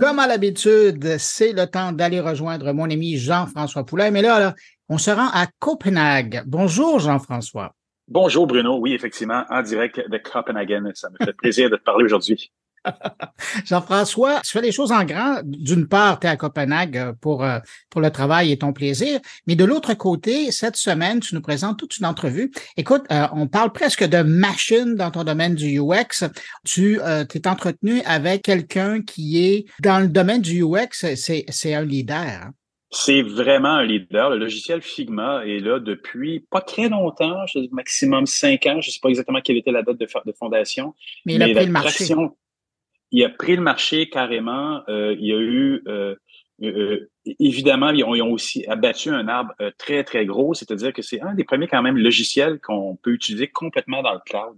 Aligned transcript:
Comme 0.00 0.18
à 0.18 0.26
l'habitude, 0.26 1.18
c'est 1.18 1.52
le 1.52 1.66
temps 1.66 1.92
d'aller 1.92 2.20
rejoindre 2.20 2.72
mon 2.72 2.90
ami 2.90 3.16
Jean-François 3.16 3.84
Poulain. 3.84 4.10
Mais 4.10 4.22
là, 4.22 4.54
on 4.88 4.98
se 4.98 5.10
rend 5.10 5.28
à 5.28 5.46
Copenhague. 5.58 6.42
Bonjour 6.46 6.98
Jean-François. 6.98 7.74
Bonjour 8.08 8.46
Bruno. 8.46 8.78
Oui, 8.78 8.94
effectivement, 8.94 9.44
en 9.50 9.62
direct 9.62 10.00
de 10.08 10.18
Copenhague. 10.18 10.92
Ça 10.94 11.10
me 11.10 11.24
fait 11.24 11.32
plaisir 11.34 11.70
de 11.70 11.76
te 11.76 11.82
parler 11.82 12.04
aujourd'hui. 12.04 12.50
Jean-François, 13.64 14.40
tu 14.44 14.52
fais 14.52 14.60
les 14.60 14.72
choses 14.72 14.92
en 14.92 15.04
grand. 15.04 15.40
D'une 15.44 15.86
part, 15.86 16.20
tu 16.20 16.26
es 16.26 16.30
à 16.30 16.36
Copenhague 16.36 16.96
euh, 16.96 17.12
pour, 17.20 17.44
euh, 17.44 17.58
pour 17.90 18.00
le 18.00 18.10
travail 18.10 18.52
et 18.52 18.58
ton 18.58 18.72
plaisir, 18.72 19.20
mais 19.46 19.56
de 19.56 19.64
l'autre 19.64 19.94
côté, 19.94 20.50
cette 20.50 20.76
semaine, 20.76 21.20
tu 21.20 21.34
nous 21.34 21.40
présentes 21.40 21.78
toute 21.78 21.98
une 21.98 22.06
entrevue. 22.06 22.50
Écoute, 22.76 23.02
euh, 23.10 23.26
on 23.32 23.46
parle 23.46 23.72
presque 23.72 24.04
de 24.04 24.22
machine 24.22 24.94
dans 24.94 25.10
ton 25.10 25.24
domaine 25.24 25.54
du 25.54 25.78
UX. 25.80 26.28
Tu 26.64 26.98
t'es 27.28 27.46
entretenu 27.46 28.02
avec 28.02 28.42
quelqu'un 28.42 29.02
qui 29.02 29.44
est 29.44 29.66
dans 29.80 30.00
le 30.00 30.08
domaine 30.08 30.40
du 30.40 30.62
UX, 30.62 31.14
c'est 31.16 31.74
un 31.74 31.84
leader. 31.84 32.16
Hein? 32.16 32.52
C'est 32.94 33.22
vraiment 33.22 33.70
un 33.70 33.84
leader. 33.84 34.30
Le 34.30 34.38
logiciel 34.38 34.80
Figma 34.80 35.44
est 35.44 35.58
là 35.58 35.80
depuis 35.80 36.46
pas 36.48 36.60
très 36.60 36.88
longtemps, 36.88 37.44
maximum 37.72 38.24
cinq 38.26 38.66
ans. 38.66 38.80
Je 38.80 38.88
ne 38.88 38.92
sais 38.92 39.00
pas 39.02 39.08
exactement 39.08 39.40
quelle 39.40 39.56
était 39.56 39.72
la 39.72 39.82
date 39.82 39.98
de, 39.98 40.06
de 40.06 40.32
fondation. 40.38 40.94
Mais 41.26 41.34
il 41.34 41.42
a 41.42 41.48
pris 41.48 41.66
le 41.66 41.72
marché 41.72 42.06
il 43.14 43.24
a 43.24 43.28
pris 43.28 43.54
le 43.54 43.62
marché 43.62 44.08
carrément. 44.08 44.82
Euh, 44.88 45.14
il 45.16 45.26
y 45.26 45.32
a 45.32 45.38
eu, 45.38 45.84
euh, 45.86 46.16
euh, 46.64 47.08
évidemment, 47.38 47.90
ils 47.90 48.02
ont, 48.02 48.32
aussi 48.32 48.66
abattu 48.66 49.10
un 49.10 49.28
arbre 49.28 49.54
très, 49.78 50.02
très 50.02 50.26
gros, 50.26 50.52
c'est-à-dire 50.52 50.92
que 50.92 51.00
c'est 51.00 51.20
un 51.20 51.34
des 51.34 51.44
premiers 51.44 51.68
quand 51.68 51.80
même 51.80 51.96
logiciels 51.96 52.58
qu'on 52.58 52.98
peut 53.00 53.12
utiliser 53.12 53.46
complètement 53.46 54.02
dans 54.02 54.14
le 54.14 54.20
cloud. 54.26 54.56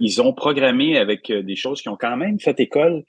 ils 0.00 0.20
ont 0.20 0.34
programmé 0.34 0.98
avec 0.98 1.32
des 1.32 1.56
choses 1.56 1.80
qui 1.80 1.88
ont 1.88 1.96
quand 1.96 2.16
même 2.18 2.38
fait 2.38 2.60
école, 2.60 3.04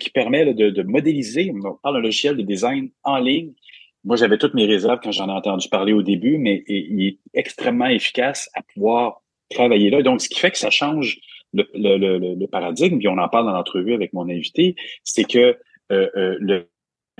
qui 0.00 0.10
permet 0.10 0.52
de, 0.52 0.82
modéliser. 0.82 1.52
On 1.54 1.74
parle 1.76 1.94
d'un 1.94 2.02
logiciel 2.02 2.36
de 2.36 2.42
design 2.42 2.90
en 3.04 3.18
ligne. 3.18 3.52
Moi, 4.02 4.16
j'avais 4.16 4.38
toutes 4.38 4.54
mes 4.54 4.66
réserves 4.66 4.98
quand 5.00 5.12
j'en 5.12 5.28
ai 5.28 5.32
entendu 5.32 5.68
parler 5.68 5.92
au 5.92 6.02
début, 6.02 6.38
mais 6.38 6.64
il 6.66 7.06
est 7.06 7.18
extrêmement 7.34 7.86
efficace 7.86 8.50
à 8.54 8.62
pouvoir 8.62 9.22
travailler 9.48 9.90
là. 9.90 10.02
Donc, 10.02 10.20
ce 10.20 10.28
qui 10.28 10.40
fait 10.40 10.50
que 10.50 10.58
ça 10.58 10.70
change 10.70 11.20
le, 11.56 11.96
le, 12.18 12.34
le, 12.34 12.46
paradigme, 12.46 12.98
puis 12.98 13.08
on 13.08 13.18
en 13.18 13.28
parle 13.28 13.46
dans 13.46 13.52
l'entrevue 13.52 13.94
avec 13.94 14.12
mon 14.12 14.28
invité, 14.28 14.76
c'est 15.04 15.24
que 15.24 15.58
euh, 15.92 16.08
euh, 16.16 16.36
le 16.40 16.68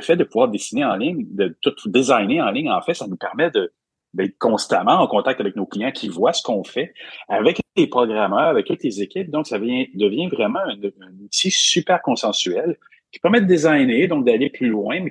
fait 0.01 0.17
de 0.17 0.25
pouvoir 0.25 0.49
dessiner 0.49 0.85
en 0.85 0.97
ligne, 0.97 1.27
de 1.31 1.57
tout 1.63 1.75
designer 1.89 2.41
en 2.41 2.51
ligne, 2.51 2.71
en 2.71 2.83
fait, 2.83 2.95
ça 2.95 3.07
nous 3.07 3.17
permet 3.17 3.51
de 3.51 3.73
d'être 4.17 4.39
constamment 4.39 4.95
en 4.95 5.07
contact 5.07 5.41
avec 5.41 5.57
nos 5.57 5.67
clients 5.67 5.93
qui 5.93 6.09
voient 6.09 6.33
ce 6.33 6.43
qu'on 6.43 6.65
fait 6.65 6.95
avec 7.29 7.61
les 7.77 7.87
programmeurs, 7.87 8.49
avec 8.49 8.67
toutes 8.67 8.83
les 8.83 9.03
équipes. 9.03 9.31
Donc, 9.31 9.47
ça 9.47 9.59
devient, 9.59 10.29
vraiment 10.29 10.61
un, 10.61 10.79
outil 11.23 11.51
super 11.51 12.01
consensuel 12.03 12.79
qui 13.13 13.21
permet 13.21 13.41
de 13.41 13.47
designer, 13.47 14.09
donc 14.09 14.25
d'aller 14.25 14.49
plus 14.49 14.69
loin, 14.69 15.01
mais 15.01 15.11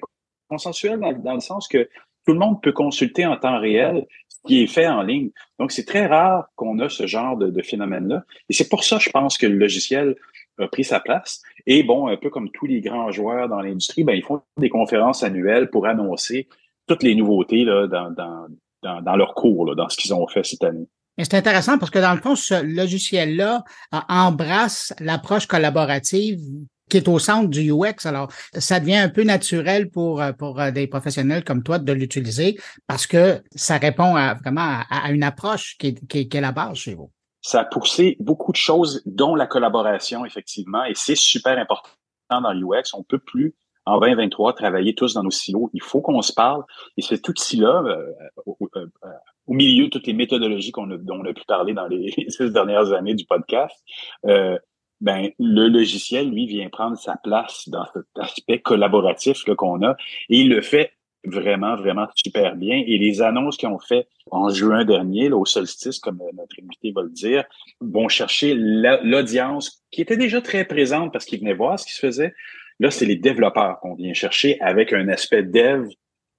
consensuel 0.49 0.99
dans, 0.99 1.33
le 1.33 1.39
sens 1.39 1.67
que 1.67 1.87
tout 2.25 2.33
le 2.33 2.39
monde 2.39 2.61
peut 2.61 2.71
consulter 2.71 3.25
en 3.25 3.37
temps 3.37 3.59
réel 3.59 4.05
qui 4.45 4.61
est 4.61 4.67
fait 4.67 4.87
en 4.87 5.01
ligne. 5.01 5.31
Donc, 5.59 5.71
c'est 5.71 5.85
très 5.85 6.05
rare 6.05 6.47
qu'on 6.55 6.79
a 6.79 6.89
ce 6.89 7.07
genre 7.07 7.37
de, 7.37 7.61
phénomène-là. 7.61 8.23
Et 8.49 8.53
c'est 8.53 8.69
pour 8.69 8.83
ça, 8.83 8.99
je 8.99 9.09
pense, 9.09 9.37
que 9.37 9.47
le 9.47 9.57
logiciel 9.57 10.15
a 10.59 10.67
pris 10.67 10.83
sa 10.83 10.99
place. 10.99 11.41
Et 11.65 11.83
bon, 11.83 12.07
un 12.07 12.17
peu 12.17 12.29
comme 12.29 12.49
tous 12.51 12.65
les 12.65 12.81
grands 12.81 13.11
joueurs 13.11 13.49
dans 13.49 13.61
l'industrie, 13.61 14.03
ben, 14.03 14.13
ils 14.13 14.23
font 14.23 14.41
des 14.57 14.69
conférences 14.69 15.23
annuelles 15.23 15.69
pour 15.69 15.87
annoncer 15.87 16.47
toutes 16.87 17.03
les 17.03 17.15
nouveautés 17.15 17.63
là, 17.63 17.87
dans, 17.87 18.11
dans, 18.11 18.47
dans, 18.83 19.01
dans 19.01 19.15
leur 19.15 19.33
cours, 19.33 19.75
dans 19.75 19.89
ce 19.89 19.97
qu'ils 19.97 20.13
ont 20.13 20.27
fait 20.27 20.45
cette 20.45 20.63
année. 20.63 20.85
c'est 21.17 21.33
intéressant 21.33 21.79
parce 21.79 21.91
que 21.91 21.99
dans 21.99 22.13
le 22.13 22.21
fond, 22.21 22.35
ce 22.35 22.63
logiciel-là 22.63 23.63
embrasse 24.07 24.93
l'approche 24.99 25.47
collaborative 25.47 26.39
qui 26.89 26.97
est 26.97 27.07
au 27.07 27.19
centre 27.19 27.49
du 27.49 27.71
UX. 27.71 28.05
Alors, 28.05 28.31
ça 28.53 28.79
devient 28.79 28.97
un 28.97 29.09
peu 29.09 29.23
naturel 29.23 29.89
pour, 29.89 30.21
euh, 30.21 30.31
pour 30.33 30.59
euh, 30.59 30.71
des 30.71 30.87
professionnels 30.87 31.43
comme 31.43 31.63
toi 31.63 31.79
de 31.79 31.93
l'utiliser 31.93 32.57
parce 32.87 33.07
que 33.07 33.41
ça 33.55 33.77
répond 33.77 34.15
à, 34.15 34.35
vraiment 34.35 34.81
à, 34.89 35.11
une 35.11 35.23
approche 35.23 35.77
qui 35.77 35.87
est, 35.87 36.07
qui, 36.07 36.37
est, 36.37 36.41
la 36.41 36.51
base 36.51 36.77
chez 36.77 36.93
vous. 36.93 37.11
Ça 37.41 37.61
a 37.61 37.65
poussé 37.65 38.17
beaucoup 38.19 38.51
de 38.51 38.57
choses, 38.57 39.01
dont 39.05 39.35
la 39.35 39.47
collaboration, 39.47 40.25
effectivement, 40.25 40.83
et 40.83 40.93
c'est 40.95 41.15
super 41.15 41.57
important 41.57 41.89
dans 42.29 42.53
l'UX. 42.53 42.93
On 42.93 43.03
peut 43.03 43.19
plus, 43.19 43.55
en 43.85 43.99
2023, 43.99 44.53
travailler 44.53 44.95
tous 44.95 45.13
dans 45.13 45.23
nos 45.23 45.31
silos. 45.31 45.69
Il 45.73 45.81
faut 45.81 46.01
qu'on 46.01 46.21
se 46.23 46.33
parle. 46.33 46.63
Et 46.97 47.03
cet 47.03 47.27
outil-là, 47.29 47.83
euh, 47.85 48.11
au, 48.45 49.53
milieu 49.53 49.85
de 49.85 49.89
toutes 49.91 50.07
les 50.07 50.13
méthodologies 50.13 50.71
qu'on 50.71 50.89
a, 50.89 50.97
dont 50.97 51.19
on 51.21 51.25
a 51.25 51.33
pu 51.33 51.43
parler 51.47 51.73
dans 51.73 51.87
les 51.87 52.11
six 52.29 52.51
dernières 52.51 52.93
années 52.93 53.13
du 53.13 53.25
podcast, 53.25 53.75
ben 55.01 55.29
le 55.39 55.67
logiciel, 55.67 56.29
lui, 56.29 56.45
vient 56.47 56.69
prendre 56.69 56.97
sa 56.97 57.17
place 57.17 57.67
dans 57.67 57.85
cet 57.93 58.05
aspect 58.19 58.59
collaboratif 58.59 59.43
qu'on 59.43 59.81
a 59.83 59.95
et 60.29 60.39
il 60.39 60.49
le 60.49 60.61
fait 60.61 60.91
vraiment, 61.25 61.75
vraiment 61.75 62.07
super 62.15 62.55
bien. 62.55 62.83
Et 62.85 62.97
les 62.97 63.21
annonces 63.21 63.57
qu'ils 63.57 63.69
ont 63.69 63.79
fait 63.79 64.07
en 64.31 64.49
juin 64.49 64.85
dernier, 64.85 65.29
là, 65.29 65.37
au 65.37 65.45
solstice, 65.45 65.99
comme 65.99 66.17
notre 66.33 66.55
invité 66.61 66.91
va 66.91 67.03
le 67.03 67.09
dire, 67.09 67.43
vont 67.81 68.07
chercher 68.07 68.53
l'audience 68.55 69.83
qui 69.91 70.01
était 70.01 70.17
déjà 70.17 70.41
très 70.41 70.65
présente 70.65 71.11
parce 71.11 71.25
qu'ils 71.25 71.39
venaient 71.39 71.53
voir 71.53 71.79
ce 71.79 71.85
qui 71.85 71.93
se 71.93 71.99
faisait. 71.99 72.33
Là, 72.79 72.91
c'est 72.91 73.05
les 73.05 73.15
développeurs 73.15 73.79
qu'on 73.79 73.95
vient 73.95 74.13
chercher 74.13 74.59
avec 74.59 74.93
un 74.93 75.07
aspect 75.07 75.43
dev 75.43 75.87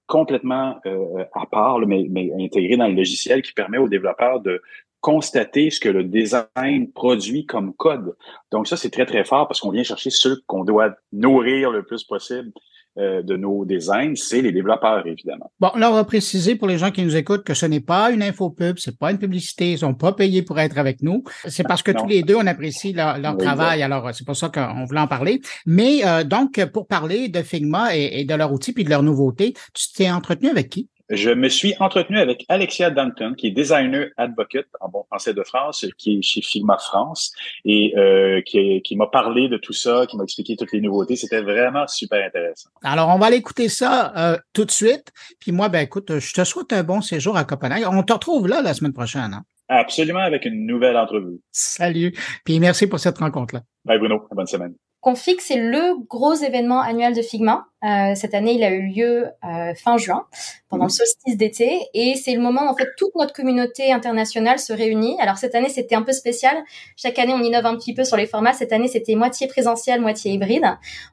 complètement 0.05 0.79
euh, 0.85 1.25
à 1.33 1.45
part, 1.45 1.79
mais, 1.79 2.07
mais 2.09 2.31
intégré 2.39 2.77
dans 2.77 2.87
le 2.87 2.93
logiciel 2.93 3.41
qui 3.41 3.53
permet 3.53 3.77
aux 3.77 3.89
développeurs 3.89 4.39
de 4.39 4.61
constater 5.01 5.69
ce 5.69 5.79
que 5.79 5.89
le 5.89 6.03
design 6.03 6.91
produit 6.93 7.45
comme 7.45 7.73
code. 7.73 8.15
Donc 8.51 8.67
ça, 8.67 8.77
c'est 8.77 8.89
très, 8.89 9.05
très 9.05 9.23
fort 9.23 9.47
parce 9.47 9.59
qu'on 9.59 9.71
vient 9.71 9.83
chercher 9.83 10.09
ceux 10.09 10.41
qu'on 10.47 10.63
doit 10.63 10.95
nourrir 11.11 11.71
le 11.71 11.83
plus 11.83 12.03
possible 12.03 12.51
euh, 12.99 13.21
de 13.21 13.37
nos 13.37 13.63
designs, 13.63 14.15
c'est 14.15 14.41
les 14.41 14.51
développeurs, 14.51 15.05
évidemment. 15.05 15.51
Bon, 15.59 15.69
là, 15.75 15.91
on 15.91 15.93
va 15.93 16.03
préciser 16.03 16.55
pour 16.55 16.67
les 16.67 16.79
gens 16.79 16.89
qui 16.89 17.03
nous 17.03 17.15
écoutent 17.15 17.43
que 17.43 17.53
ce 17.53 17.67
n'est 17.67 17.79
pas 17.79 18.09
une 18.09 18.23
infopub, 18.23 18.79
c'est 18.79 18.97
pas 18.97 19.11
une 19.11 19.19
publicité, 19.19 19.73
ils 19.73 19.77
sont 19.77 19.93
pas 19.93 20.13
payés 20.13 20.41
pour 20.41 20.59
être 20.59 20.79
avec 20.79 21.03
nous. 21.03 21.23
C'est 21.45 21.61
parce 21.61 21.83
que 21.83 21.91
tous 21.91 22.07
les 22.07 22.23
deux, 22.23 22.33
on 22.33 22.47
apprécie 22.47 22.93
leur, 22.93 23.37
travail, 23.37 23.83
alors 23.83 24.09
c'est 24.15 24.25
pour 24.25 24.35
ça 24.35 24.49
qu'on 24.49 24.85
voulait 24.85 24.99
en 24.99 25.07
parler. 25.07 25.41
Mais 25.67 26.07
euh, 26.07 26.23
donc, 26.23 26.59
pour 26.73 26.87
parler 26.87 27.29
de 27.29 27.43
Figma 27.43 27.95
et, 27.95 28.21
et 28.21 28.25
de 28.25 28.33
leur 28.33 28.51
outil 28.51 28.73
puis 28.73 28.83
de 28.83 28.89
leur 28.89 29.03
nouveauté, 29.03 29.53
tu 29.75 29.91
t'es 29.93 30.09
entretenu 30.09 30.49
avec 30.49 30.69
qui? 30.69 30.89
Je 31.09 31.29
me 31.29 31.47
suis 31.47 31.73
entretenu 31.79 32.19
avec 32.19 32.45
Alexia 32.49 32.89
Danton, 32.89 33.33
qui 33.33 33.47
est 33.47 33.51
designer 33.51 34.09
advocate 34.17 34.65
en 34.81 34.89
bon 34.89 35.03
français 35.03 35.33
de 35.33 35.41
France, 35.43 35.85
qui 35.97 36.17
est 36.17 36.21
chez 36.21 36.41
Figma 36.41 36.77
France, 36.77 37.31
et 37.63 37.93
euh, 37.97 38.41
qui, 38.41 38.81
qui 38.81 38.95
m'a 38.97 39.07
parlé 39.07 39.47
de 39.47 39.57
tout 39.57 39.73
ça, 39.73 40.05
qui 40.05 40.17
m'a 40.17 40.23
expliqué 40.23 40.57
toutes 40.57 40.73
les 40.73 40.81
nouveautés. 40.81 41.15
C'était 41.15 41.41
vraiment 41.41 41.87
super 41.87 42.25
intéressant. 42.25 42.69
Alors, 42.83 43.09
on 43.09 43.17
va 43.17 43.27
aller 43.27 43.37
écouter 43.37 43.69
ça 43.69 44.13
euh, 44.17 44.37
tout 44.51 44.65
de 44.65 44.71
suite. 44.71 45.11
Puis 45.39 45.51
moi, 45.51 45.69
ben 45.69 45.79
écoute, 45.79 46.19
je 46.19 46.33
te 46.33 46.43
souhaite 46.43 46.73
un 46.73 46.83
bon 46.83 46.99
séjour 46.99 47.37
à 47.37 47.45
Copenhague. 47.45 47.83
On 47.89 48.03
te 48.03 48.13
retrouve 48.13 48.47
là 48.47 48.61
la 48.61 48.73
semaine 48.73 48.93
prochaine. 48.93 49.33
Hein? 49.33 49.43
Absolument, 49.69 50.19
avec 50.19 50.45
une 50.45 50.65
nouvelle 50.65 50.97
entrevue. 50.97 51.39
Salut. 51.51 52.13
Puis 52.45 52.59
merci 52.59 52.87
pour 52.87 52.99
cette 52.99 53.17
rencontre-là. 53.17 53.61
Bye 53.85 53.99
Bruno. 53.99 54.27
Bonne 54.31 54.47
semaine. 54.47 54.73
Config, 55.01 55.39
c'est 55.39 55.61
le 55.61 56.03
gros 56.07 56.33
événement 56.33 56.81
annuel 56.81 57.15
de 57.15 57.21
Figma. 57.21 57.65
Euh, 57.83 58.15
cette 58.15 58.33
année, 58.33 58.53
il 58.53 58.63
a 58.63 58.71
eu 58.71 58.87
lieu 58.87 59.27
euh, 59.43 59.73
fin 59.75 59.97
juin, 59.97 60.25
pendant 60.69 60.85
le 60.85 60.87
mhm. 60.87 60.95
solstice 60.95 61.37
d'été, 61.37 61.79
et 61.93 62.15
c'est 62.15 62.33
le 62.33 62.41
moment 62.41 62.63
où 62.63 62.69
en 62.69 62.75
fait 62.75 62.89
toute 62.97 63.13
notre 63.15 63.33
communauté 63.33 63.93
internationale 63.93 64.57
se 64.57 64.73
réunit. 64.73 65.15
Alors 65.21 65.37
cette 65.37 65.53
année, 65.53 65.69
c'était 65.69 65.95
un 65.95 66.01
peu 66.01 66.11
spécial. 66.11 66.57
Chaque 66.95 67.19
année, 67.19 67.33
on 67.33 67.41
innove 67.41 67.67
un 67.67 67.75
petit 67.75 67.93
peu 67.93 68.03
sur 68.03 68.17
les 68.17 68.25
formats. 68.25 68.53
Cette 68.53 68.73
année, 68.73 68.87
c'était 68.87 69.15
moitié 69.15 69.47
présentiel, 69.47 70.01
moitié 70.01 70.31
hybride. 70.31 70.65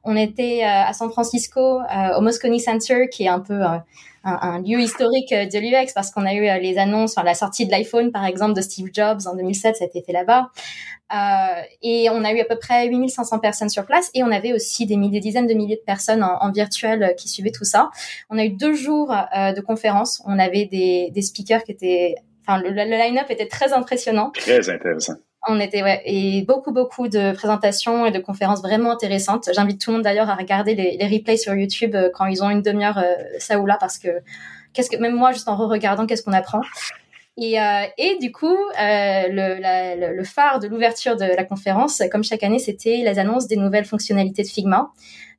On 0.05 0.17
était 0.17 0.63
euh, 0.63 0.89
à 0.89 0.93
San 0.95 1.11
Francisco, 1.11 1.81
au 2.17 2.21
Moscone 2.23 2.59
Center, 2.59 3.09
qui 3.11 3.25
est 3.25 3.29
un 3.29 3.41
peu 3.41 3.61
un, 4.25 4.59
lieu 4.61 4.81
historique 4.81 5.31
de 5.31 5.59
l'UX 5.59 5.93
parce 5.95 6.11
qu'on 6.11 6.25
a 6.25 6.33
eu 6.33 6.61
les 6.61 6.79
annonces, 6.79 7.13
enfin, 7.13 7.25
la 7.25 7.35
sortie 7.35 7.67
de 7.67 7.71
l'iPhone 7.71 8.11
par 8.11 8.25
exemple 8.25 8.55
de 8.55 8.63
Steve 8.63 8.89
Jobs 8.93 9.21
en 9.27 9.35
2007, 9.35 9.77
ça 9.77 9.85
a 9.85 9.87
été 9.87 10.03
fait 10.03 10.13
là-bas. 10.13 10.51
Euh, 11.13 11.63
et 11.83 12.09
on 12.11 12.25
a 12.25 12.33
eu 12.33 12.41
à 12.41 12.45
peu 12.45 12.57
près 12.57 12.89
8500 12.89 13.39
personnes 13.39 13.69
sur 13.69 13.85
place 13.85 14.11
et 14.15 14.25
on 14.25 14.33
avait 14.33 14.55
aussi 14.55 14.87
des, 14.87 14.97
milliers, 14.97 15.21
des 15.21 15.21
dizaines 15.21 15.47
de 15.47 15.53
milliers 15.53 15.77
de 15.77 15.85
personnes 15.85 16.25
en, 16.25 16.39
en, 16.41 16.49
virtuel 16.55 17.15
qui 17.17 17.29
suivaient 17.29 17.51
tout 17.51 17.65
ça. 17.65 17.91
On 18.31 18.39
a 18.39 18.45
eu 18.45 18.51
deux 18.51 18.75
jours 18.75 19.13
euh, 19.13 19.53
de 19.53 19.61
conférences. 19.61 20.23
On 20.27 20.39
avait 20.39 20.67
des, 20.67 21.11
des 21.13 21.23
speakers 21.23 21.65
qui 21.65 21.73
étaient, 21.73 22.15
enfin 22.47 22.59
le, 22.59 22.71
le 22.71 22.97
line-up 22.97 23.27
était 23.31 23.49
très 23.49 23.73
impressionnant. 23.73 24.31
Très 24.31 24.71
intéressant. 24.71 25.15
On 25.47 25.61
était 25.61 25.83
ouais 25.83 26.01
et 26.07 26.43
beaucoup 26.43 26.73
beaucoup 26.73 27.09
de 27.09 27.33
présentations 27.33 28.07
et 28.07 28.11
de 28.11 28.19
conférences 28.19 28.63
vraiment 28.63 28.93
intéressantes. 28.93 29.51
J'invite 29.55 29.79
tout 29.79 29.91
le 29.91 29.97
monde 29.97 30.05
d'ailleurs 30.05 30.31
à 30.31 30.37
regarder 30.37 30.75
les, 30.75 30.97
les, 30.97 31.07
replays 31.07 31.37
sur 31.37 31.55
YouTube 31.55 31.95
euh, 31.95 32.09
quand 32.15 32.25
ils 32.25 32.43
ont 32.43 32.49
une 32.49 32.63
demi-heure 32.63 32.97
euh, 32.97 33.15
ça 33.39 33.59
ou 33.59 33.67
là 33.67 33.77
parce 33.79 33.99
que 33.99 34.09
qu'est-ce 34.73 34.89
que 34.89 34.97
même 34.97 35.15
moi 35.15 35.33
juste 35.33 35.49
en 35.49 35.57
re-regardant 35.57 36.07
qu'est-ce 36.07 36.23
qu'on 36.23 36.33
apprend. 36.33 36.63
Et, 37.37 37.61
euh, 37.61 37.85
et 37.99 38.17
du 38.21 38.31
coup, 38.31 38.47
euh, 38.47 39.29
le, 39.29 39.61
la, 39.61 40.13
le, 40.13 40.25
phare 40.25 40.61
de 40.61 40.69
l'ouverture 40.69 41.17
de 41.17 41.25
la 41.25 41.45
conférence, 41.45 42.01
comme 42.13 42.23
chaque 42.23 42.45
année, 42.45 42.61
c'était 42.61 42.99
les 42.99 43.19
annonces 43.19 43.49
des 43.49 43.57
nouvelles 43.57 43.85
fonctionnalités 43.85 44.43
de 44.43 44.49
Figma. 44.49 44.93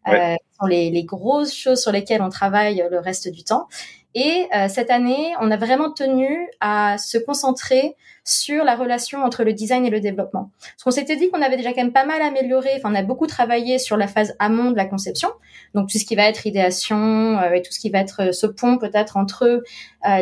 Euh, 0.07 0.35
sont 0.59 0.67
les, 0.67 0.89
les, 0.89 1.03
grosses 1.03 1.53
choses 1.53 1.81
sur 1.81 1.91
lesquelles 1.91 2.21
on 2.21 2.29
travaille 2.29 2.83
le 2.89 2.99
reste 2.99 3.29
du 3.29 3.43
temps. 3.43 3.67
Et 4.15 4.47
euh, 4.55 4.69
cette 4.69 4.91
année, 4.91 5.33
on 5.41 5.51
a 5.51 5.57
vraiment 5.57 5.91
tenu 5.91 6.47
à 6.61 6.97
se 6.97 7.17
concentrer 7.17 7.95
sur 8.23 8.63
la 8.63 8.75
relation 8.77 9.23
entre 9.23 9.43
le 9.43 9.51
design 9.51 9.85
et 9.85 9.89
le 9.89 9.99
développement. 9.99 10.51
Parce 10.61 10.83
qu'on 10.83 10.91
s'était 10.91 11.17
dit 11.17 11.29
qu'on 11.29 11.41
avait 11.41 11.57
déjà 11.57 11.73
quand 11.73 11.81
même 11.81 11.91
pas 11.91 12.05
mal 12.05 12.21
amélioré, 12.21 12.69
enfin 12.77 12.91
on 12.91 12.95
a 12.95 13.03
beaucoup 13.03 13.27
travaillé 13.27 13.77
sur 13.77 13.97
la 13.97 14.07
phase 14.07 14.33
amont 14.39 14.71
de 14.71 14.77
la 14.77 14.85
conception, 14.85 15.29
donc 15.75 15.89
tout 15.89 15.99
ce 15.99 16.05
qui 16.05 16.15
va 16.15 16.23
être 16.23 16.47
idéation 16.47 17.37
euh, 17.39 17.51
et 17.51 17.61
tout 17.61 17.73
ce 17.73 17.79
qui 17.79 17.89
va 17.89 17.99
être 17.99 18.29
euh, 18.29 18.31
ce 18.31 18.47
pont 18.47 18.77
peut-être 18.77 19.17
entre 19.17 19.61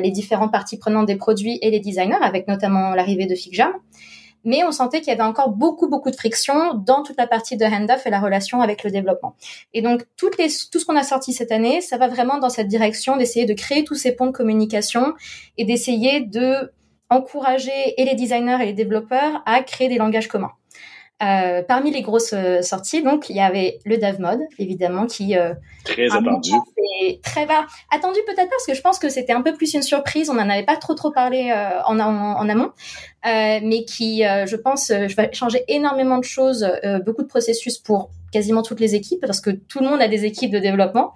les 0.01 0.12
différentes 0.12 0.51
parties 0.51 0.77
prenantes 0.77 1.07
des 1.07 1.18
produits 1.18 1.59
et 1.62 1.69
les 1.69 1.81
designers, 1.81 2.18
avec 2.21 2.47
notamment 2.47 2.95
l'arrivée 2.95 3.25
de 3.25 3.35
FigJam 3.35 3.74
mais 4.44 4.63
on 4.63 4.72
sentait 4.72 5.00
qu'il 5.00 5.10
y 5.10 5.16
avait 5.16 5.24
encore 5.24 5.50
beaucoup 5.50 5.88
beaucoup 5.88 6.12
de 6.12 6.16
friction 6.16 6.74
dans 6.74 7.04
toute 7.04 7.18
la 7.18 7.28
partie 7.28 7.57
de 7.57 7.66
handoff 7.66 8.06
et 8.06 8.10
la 8.10 8.19
relation 8.19 8.62
avec 8.62 8.84
le 8.84 8.92
développement. 8.92 9.36
Et 9.74 9.81
donc 9.81 10.06
toutes 10.18 10.38
les, 10.38 10.48
tout 10.72 10.80
ce 10.80 10.86
qu'on 10.86 10.95
a 10.95 11.04
sorti 11.04 11.34
cette 11.34 11.51
année, 11.51 11.81
ça 11.81 11.98
va 11.98 12.07
vraiment 12.07 12.38
dans 12.38 12.50
cette 12.50 12.68
direction 12.68 13.18
d'essayer 13.18 13.45
de 13.45 13.54
créer 13.54 13.84
tous 13.84 13.95
ces 13.95 14.13
ponts 14.13 14.28
de 14.28 14.31
communication 14.31 15.13
et 15.57 15.66
d'essayer 15.66 16.22
de 16.22 16.72
encourager 17.10 17.94
et 17.98 18.06
les 18.06 18.16
designers 18.16 18.57
et 18.62 18.66
les 18.66 18.74
développeurs 18.74 19.44
à 19.45 19.62
créer 19.62 19.88
des 19.88 19.98
langages 19.98 20.28
communs. 20.28 20.51
Euh, 21.23 21.61
parmi 21.61 21.91
les 21.91 22.01
grosses 22.01 22.33
euh, 22.33 22.61
sorties, 22.61 23.01
donc 23.01 23.29
il 23.29 23.35
y 23.35 23.39
avait 23.39 23.79
le 23.85 23.97
Dev 23.97 24.19
Mode, 24.19 24.41
évidemment, 24.59 25.05
qui 25.05 25.37
euh, 25.37 25.53
très 25.85 26.11
attendu, 26.11 26.51
très 27.23 27.45
bas, 27.45 27.65
attendu 27.91 28.19
peut-être 28.25 28.49
parce 28.49 28.65
que 28.65 28.73
je 28.73 28.81
pense 28.81 28.99
que 28.99 29.09
c'était 29.09 29.31
un 29.31 29.41
peu 29.41 29.53
plus 29.53 29.73
une 29.73 29.83
surprise, 29.83 30.29
on 30.29 30.33
n'en 30.33 30.49
avait 30.49 30.65
pas 30.65 30.75
trop 30.75 30.95
trop 30.95 31.11
parlé 31.11 31.51
euh, 31.51 31.81
en, 31.85 31.99
en, 31.99 32.33
en, 32.33 32.49
amont, 32.49 32.71
mais 33.23 33.85
qui, 33.85 34.23
je 34.23 34.55
pense, 34.55 34.87
je 34.89 35.15
vais 35.15 35.31
changer 35.33 35.63
énormément 35.67 36.17
de 36.17 36.25
choses, 36.25 36.67
beaucoup 37.05 37.21
de 37.21 37.27
processus 37.27 37.77
pour 37.77 38.09
quasiment 38.31 38.63
toutes 38.63 38.79
les 38.79 38.95
équipes 38.95 39.21
parce 39.21 39.39
que 39.39 39.51
tout 39.51 39.79
le 39.79 39.87
monde 39.87 40.01
a 40.01 40.07
des 40.07 40.25
équipes 40.25 40.51
de 40.51 40.59
développement. 40.59 41.13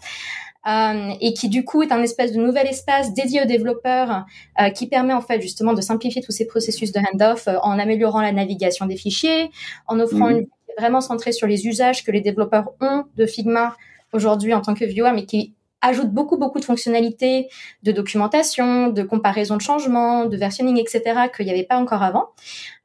Euh, 0.68 1.14
et 1.22 1.34
qui 1.34 1.48
du 1.48 1.64
coup 1.64 1.82
est 1.82 1.92
un 1.94 2.02
espèce 2.02 2.34
de 2.34 2.40
nouvel 2.40 2.68
espace 2.68 3.14
dédié 3.14 3.42
aux 3.42 3.46
développeurs 3.46 4.26
euh, 4.60 4.70
qui 4.70 4.88
permet 4.88 5.14
en 5.14 5.22
fait 5.22 5.40
justement 5.40 5.74
de 5.74 5.80
simplifier 5.80 6.22
tous 6.22 6.34
ces 6.34 6.46
processus 6.46 6.92
de 6.92 7.00
handoff 7.00 7.48
euh, 7.48 7.58
en 7.62 7.80
améliorant 7.80 8.22
la 8.22 8.34
navigation 8.34 8.86
des 8.86 8.98
fichiers, 8.98 9.50
en 9.88 10.00
offrant 10.00 10.30
mhm. 10.30 10.40
une 10.40 10.48
vraiment 10.78 11.00
centrée 11.00 11.32
sur 11.32 11.48
les 11.48 11.68
usages 11.68 12.04
que 12.04 12.12
les 12.12 12.22
développeurs 12.22 12.72
ont 12.82 13.06
de 13.16 13.26
Figma 13.26 13.76
aujourd'hui 14.14 14.54
en 14.54 14.62
tant 14.62 14.74
que 14.74 14.86
viewer, 14.86 15.12
mais 15.14 15.26
qui 15.26 15.54
ajoute 15.82 16.10
beaucoup 16.10 16.38
beaucoup 16.38 16.60
de 16.60 16.66
fonctionnalités 16.66 17.48
de 17.84 17.92
documentation, 17.92 18.90
de 18.90 19.04
comparaison 19.04 19.56
de 19.56 19.62
changements, 19.62 20.26
de 20.26 20.36
versionning, 20.38 20.78
etc. 20.78 21.30
qu'il 21.36 21.46
n'y 21.46 21.52
avait 21.52 21.64
pas 21.64 21.78
encore 21.78 22.04
avant. 22.04 22.28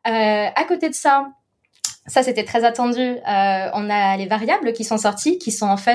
Euh, 0.06 0.46
à 0.54 0.64
côté 0.68 0.88
de 0.88 0.94
ça, 0.94 1.28
ça 2.06 2.22
c'était 2.22 2.44
très 2.44 2.64
attendu. 2.64 3.00
Euh, 3.00 3.70
on 3.74 3.90
a 3.90 4.16
les 4.16 4.26
variables 4.26 4.72
qui 4.72 4.84
sont 4.84 4.98
sorties, 4.98 5.38
qui 5.38 5.52
sont 5.52 5.68
en 5.68 5.76
fait 5.76 5.94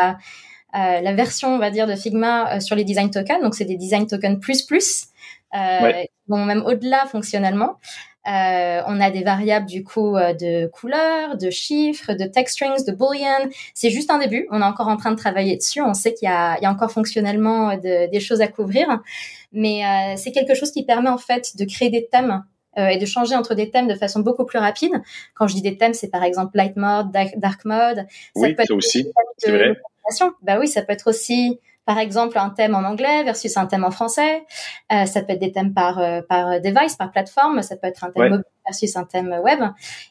la, 0.00 0.18
euh, 0.76 1.00
la 1.00 1.12
version, 1.14 1.54
on 1.54 1.58
va 1.58 1.70
dire, 1.70 1.86
de 1.86 1.94
Figma 1.94 2.56
euh, 2.56 2.60
sur 2.60 2.76
les 2.76 2.84
design 2.84 3.10
tokens. 3.10 3.42
Donc, 3.42 3.54
c'est 3.54 3.64
des 3.64 3.76
design 3.76 4.06
tokens 4.06 4.38
plus 4.40 4.62
plus, 4.62 5.06
euh, 5.54 5.92
vont 6.28 6.44
même 6.44 6.62
au-delà 6.66 7.06
fonctionnellement. 7.06 7.76
Euh, 8.26 8.82
on 8.88 9.00
a 9.00 9.10
des 9.12 9.22
variables 9.22 9.66
du 9.66 9.84
coup 9.84 10.16
de 10.16 10.66
couleurs, 10.66 11.36
de 11.36 11.48
chiffres, 11.48 12.12
de 12.12 12.24
text 12.24 12.56
strings, 12.56 12.84
de 12.84 12.90
boolean. 12.90 13.48
C'est 13.72 13.90
juste 13.90 14.10
un 14.10 14.18
début. 14.18 14.48
On 14.50 14.60
est 14.60 14.64
encore 14.64 14.88
en 14.88 14.96
train 14.96 15.12
de 15.12 15.16
travailler 15.16 15.56
dessus. 15.56 15.80
On 15.80 15.94
sait 15.94 16.12
qu'il 16.12 16.28
y 16.28 16.32
y 16.32 16.66
a 16.66 16.70
encore 16.70 16.90
fonctionnellement 16.90 17.76
des 17.76 18.20
choses 18.20 18.40
à 18.40 18.48
couvrir, 18.48 19.00
mais 19.52 19.84
euh, 19.84 20.16
c'est 20.16 20.32
quelque 20.32 20.54
chose 20.54 20.70
qui 20.70 20.84
permet 20.84 21.08
en 21.08 21.18
fait 21.18 21.56
de 21.56 21.64
créer 21.64 21.88
des 21.88 22.06
thèmes 22.06 22.44
euh, 22.78 22.88
et 22.88 22.98
de 22.98 23.06
changer 23.06 23.34
entre 23.34 23.54
des 23.54 23.70
thèmes 23.70 23.88
de 23.88 23.94
façon 23.94 24.20
beaucoup 24.20 24.44
plus 24.44 24.58
rapide. 24.58 24.92
Quand 25.34 25.46
je 25.46 25.54
dis 25.54 25.62
des 25.62 25.78
thèmes, 25.78 25.94
c'est 25.94 26.10
par 26.10 26.22
exemple 26.22 26.56
light 26.56 26.76
mode, 26.76 27.10
dark 27.36 27.64
mode. 27.64 27.98
Ça 27.98 28.04
oui, 28.36 28.54
peut 28.54 28.62
être 28.62 28.74
aussi. 28.74 29.10
C'est 29.38 29.50
vrai. 29.50 29.76
Bah 30.42 30.58
oui, 30.58 30.68
ça 30.68 30.82
peut 30.82 30.92
être 30.92 31.08
aussi 31.08 31.60
par 31.86 31.98
exemple 31.98 32.36
un 32.36 32.50
thème 32.50 32.74
en 32.74 32.82
anglais 32.82 33.22
versus 33.22 33.56
un 33.56 33.66
thème 33.66 33.84
en 33.84 33.90
français. 33.90 34.44
Euh, 34.92 35.06
ça 35.06 35.22
peut 35.22 35.32
être 35.32 35.40
des 35.40 35.52
thèmes 35.52 35.72
par 35.72 35.98
euh, 35.98 36.20
par 36.28 36.60
device, 36.60 36.96
par 36.96 37.10
plateforme. 37.12 37.62
Ça 37.62 37.76
peut 37.76 37.86
être 37.86 38.04
un 38.04 38.10
thème 38.10 38.30
mobile 38.30 38.44
versus 38.66 38.96
un 38.96 39.04
thème 39.04 39.40
web. 39.42 39.60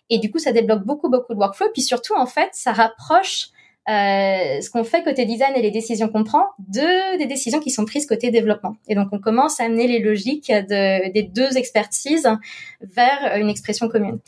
Et 0.09 0.17
du 0.17 0.31
coup, 0.31 0.39
ça 0.39 0.51
débloque 0.53 0.83
beaucoup 0.83 1.09
beaucoup 1.09 1.33
de 1.33 1.39
workflow. 1.39 1.67
Puis 1.73 1.81
surtout, 1.81 2.15
en 2.15 2.25
fait, 2.25 2.49
ça 2.53 2.71
rapproche 2.71 3.49
euh, 3.87 4.61
ce 4.61 4.69
qu'on 4.71 4.83
fait 4.83 5.03
côté 5.03 5.25
design 5.25 5.53
et 5.55 5.61
les 5.61 5.69
décisions 5.69 6.07
qu'on 6.07 6.23
prend 6.23 6.45
de 6.59 7.17
des 7.17 7.27
décisions 7.27 7.59
qui 7.59 7.69
sont 7.69 7.85
prises 7.85 8.07
côté 8.07 8.31
développement. 8.31 8.77
Et 8.87 8.95
donc, 8.95 9.09
on 9.11 9.19
commence 9.19 9.59
à 9.59 9.65
amener 9.65 9.87
les 9.87 9.99
logiques 9.99 10.51
de, 10.51 11.11
des 11.11 11.23
deux 11.23 11.57
expertises 11.57 12.29
vers 12.81 13.35
une 13.35 13.49
expression 13.49 13.89
commune. 13.89 14.19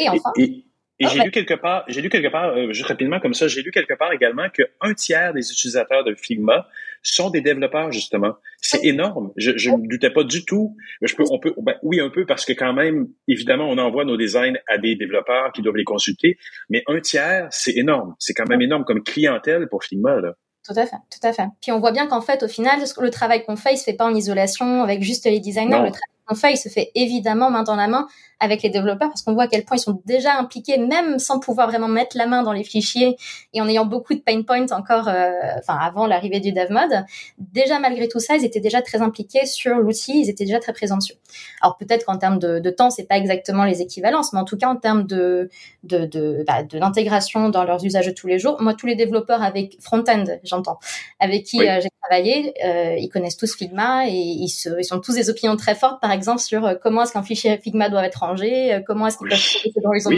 Et 0.00 0.08
enfin. 0.08 0.32
Et 0.36 0.64
j'ai 1.00 1.20
lu 1.20 1.30
quelque 1.30 1.54
part, 1.54 1.84
j'ai 1.88 2.02
lu 2.02 2.08
quelque 2.08 2.28
part, 2.28 2.56
euh, 2.56 2.72
juste 2.72 2.88
rapidement 2.88 3.20
comme 3.20 3.34
ça, 3.34 3.46
j'ai 3.46 3.62
lu 3.62 3.70
quelque 3.70 3.94
part 3.94 4.12
également 4.12 4.48
qu'un 4.50 4.94
tiers 4.94 5.32
des 5.32 5.50
utilisateurs 5.50 6.04
de 6.04 6.14
Figma 6.14 6.66
sont 7.02 7.30
des 7.30 7.40
développeurs 7.40 7.92
justement. 7.92 8.34
C'est 8.60 8.84
énorme. 8.84 9.32
Je, 9.36 9.52
je 9.56 9.70
ne 9.70 9.88
doutais 9.88 10.10
pas 10.10 10.24
du 10.24 10.44
tout. 10.44 10.76
Je 11.02 11.14
peux, 11.14 11.24
on 11.30 11.38
peut, 11.38 11.54
ben, 11.58 11.76
oui 11.82 12.00
un 12.00 12.10
peu 12.10 12.26
parce 12.26 12.44
que 12.44 12.52
quand 12.52 12.72
même, 12.72 13.06
évidemment, 13.28 13.68
on 13.68 13.78
envoie 13.78 14.04
nos 14.04 14.16
designs 14.16 14.58
à 14.68 14.78
des 14.78 14.96
développeurs 14.96 15.52
qui 15.52 15.62
doivent 15.62 15.76
les 15.76 15.84
consulter. 15.84 16.38
Mais 16.68 16.82
un 16.88 17.00
tiers, 17.00 17.46
c'est 17.50 17.76
énorme. 17.76 18.16
C'est 18.18 18.34
quand 18.34 18.48
même 18.48 18.62
énorme 18.62 18.84
comme 18.84 19.02
clientèle 19.02 19.68
pour 19.68 19.84
Figma 19.84 20.20
là. 20.20 20.34
Tout 20.66 20.78
à 20.78 20.84
fait, 20.84 20.96
tout 21.10 21.26
à 21.26 21.32
fait. 21.32 21.46
Puis 21.62 21.72
on 21.72 21.78
voit 21.78 21.92
bien 21.92 22.06
qu'en 22.08 22.20
fait, 22.20 22.42
au 22.42 22.48
final, 22.48 22.80
le 23.00 23.10
travail 23.10 23.44
qu'on 23.44 23.56
fait, 23.56 23.72
il 23.72 23.78
se 23.78 23.84
fait 23.84 23.96
pas 23.96 24.04
en 24.04 24.14
isolation 24.14 24.82
avec 24.82 25.02
juste 25.02 25.24
les 25.24 25.40
designers. 25.40 25.82
Le 25.82 25.92
travail 25.92 26.17
qu'on 26.28 26.34
fait, 26.34 26.52
il 26.52 26.56
se 26.56 26.68
fait 26.68 26.90
évidemment 26.94 27.50
main 27.50 27.62
dans 27.62 27.76
la 27.76 27.88
main 27.88 28.06
avec 28.40 28.62
les 28.62 28.70
développeurs 28.70 29.08
parce 29.08 29.22
qu'on 29.22 29.34
voit 29.34 29.44
à 29.44 29.48
quel 29.48 29.64
point 29.64 29.76
ils 29.76 29.80
sont 29.80 30.00
déjà 30.04 30.38
impliqués, 30.38 30.78
même 30.78 31.18
sans 31.18 31.40
pouvoir 31.40 31.68
vraiment 31.68 31.88
mettre 31.88 32.16
la 32.16 32.26
main 32.26 32.44
dans 32.44 32.52
les 32.52 32.62
fichiers 32.62 33.16
et 33.52 33.60
en 33.60 33.68
ayant 33.68 33.84
beaucoup 33.84 34.14
de 34.14 34.20
pain 34.20 34.42
points 34.42 34.70
encore, 34.70 35.08
euh, 35.08 35.32
enfin 35.58 35.76
avant 35.76 36.06
l'arrivée 36.06 36.38
du 36.38 36.52
dev 36.52 36.70
mode. 36.70 37.04
Déjà 37.38 37.80
malgré 37.80 38.06
tout 38.06 38.20
ça, 38.20 38.36
ils 38.36 38.44
étaient 38.44 38.60
déjà 38.60 38.80
très 38.80 39.02
impliqués 39.02 39.44
sur 39.44 39.76
l'outil, 39.76 40.20
ils 40.20 40.30
étaient 40.30 40.44
déjà 40.44 40.60
très 40.60 40.72
présents 40.72 40.98
dessus. 40.98 41.14
Alors 41.60 41.76
peut-être 41.76 42.06
qu'en 42.06 42.16
termes 42.16 42.38
de, 42.38 42.60
de 42.60 42.70
temps, 42.70 42.90
c'est 42.90 43.06
pas 43.06 43.16
exactement 43.16 43.64
les 43.64 43.80
équivalences, 43.80 44.32
mais 44.32 44.38
en 44.38 44.44
tout 44.44 44.56
cas 44.56 44.68
en 44.68 44.76
termes 44.76 45.04
de 45.04 45.50
de 45.82 46.06
de, 46.06 46.44
bah, 46.46 46.62
de 46.62 46.78
l'intégration 46.78 47.48
dans 47.48 47.64
leurs 47.64 47.84
usages 47.84 48.06
de 48.06 48.12
tous 48.12 48.26
les 48.26 48.38
jours. 48.38 48.60
Moi, 48.60 48.74
tous 48.74 48.86
les 48.86 48.94
développeurs 48.94 49.42
avec 49.42 49.76
front-end, 49.80 50.24
j'entends, 50.44 50.78
avec 51.18 51.44
qui 51.44 51.60
euh, 51.60 51.80
j'ai 51.80 51.88
travaillé, 52.02 52.54
euh, 52.64 52.96
ils 52.98 53.08
connaissent 53.08 53.36
tous 53.36 53.56
Figma 53.56 54.06
et 54.06 54.12
ils, 54.12 54.48
se, 54.48 54.70
ils 54.78 54.84
sont 54.84 55.00
tous 55.00 55.14
des 55.14 55.30
opinions 55.30 55.56
très 55.56 55.74
fortes, 55.74 56.00
par 56.00 56.12
exemple 56.18 56.40
sur 56.40 56.66
euh, 56.66 56.74
comment 56.82 57.02
est-ce 57.02 57.12
qu'un 57.12 57.22
fichier 57.22 57.58
Figma 57.58 57.88
doit 57.88 58.04
être 58.04 58.22
euh, 58.24 58.80
comment 58.86 59.06
est-ce 59.06 59.18
qu'ils 59.18 59.28
peuvent 59.28 59.82
trouver 59.82 60.02
dans 60.04 60.14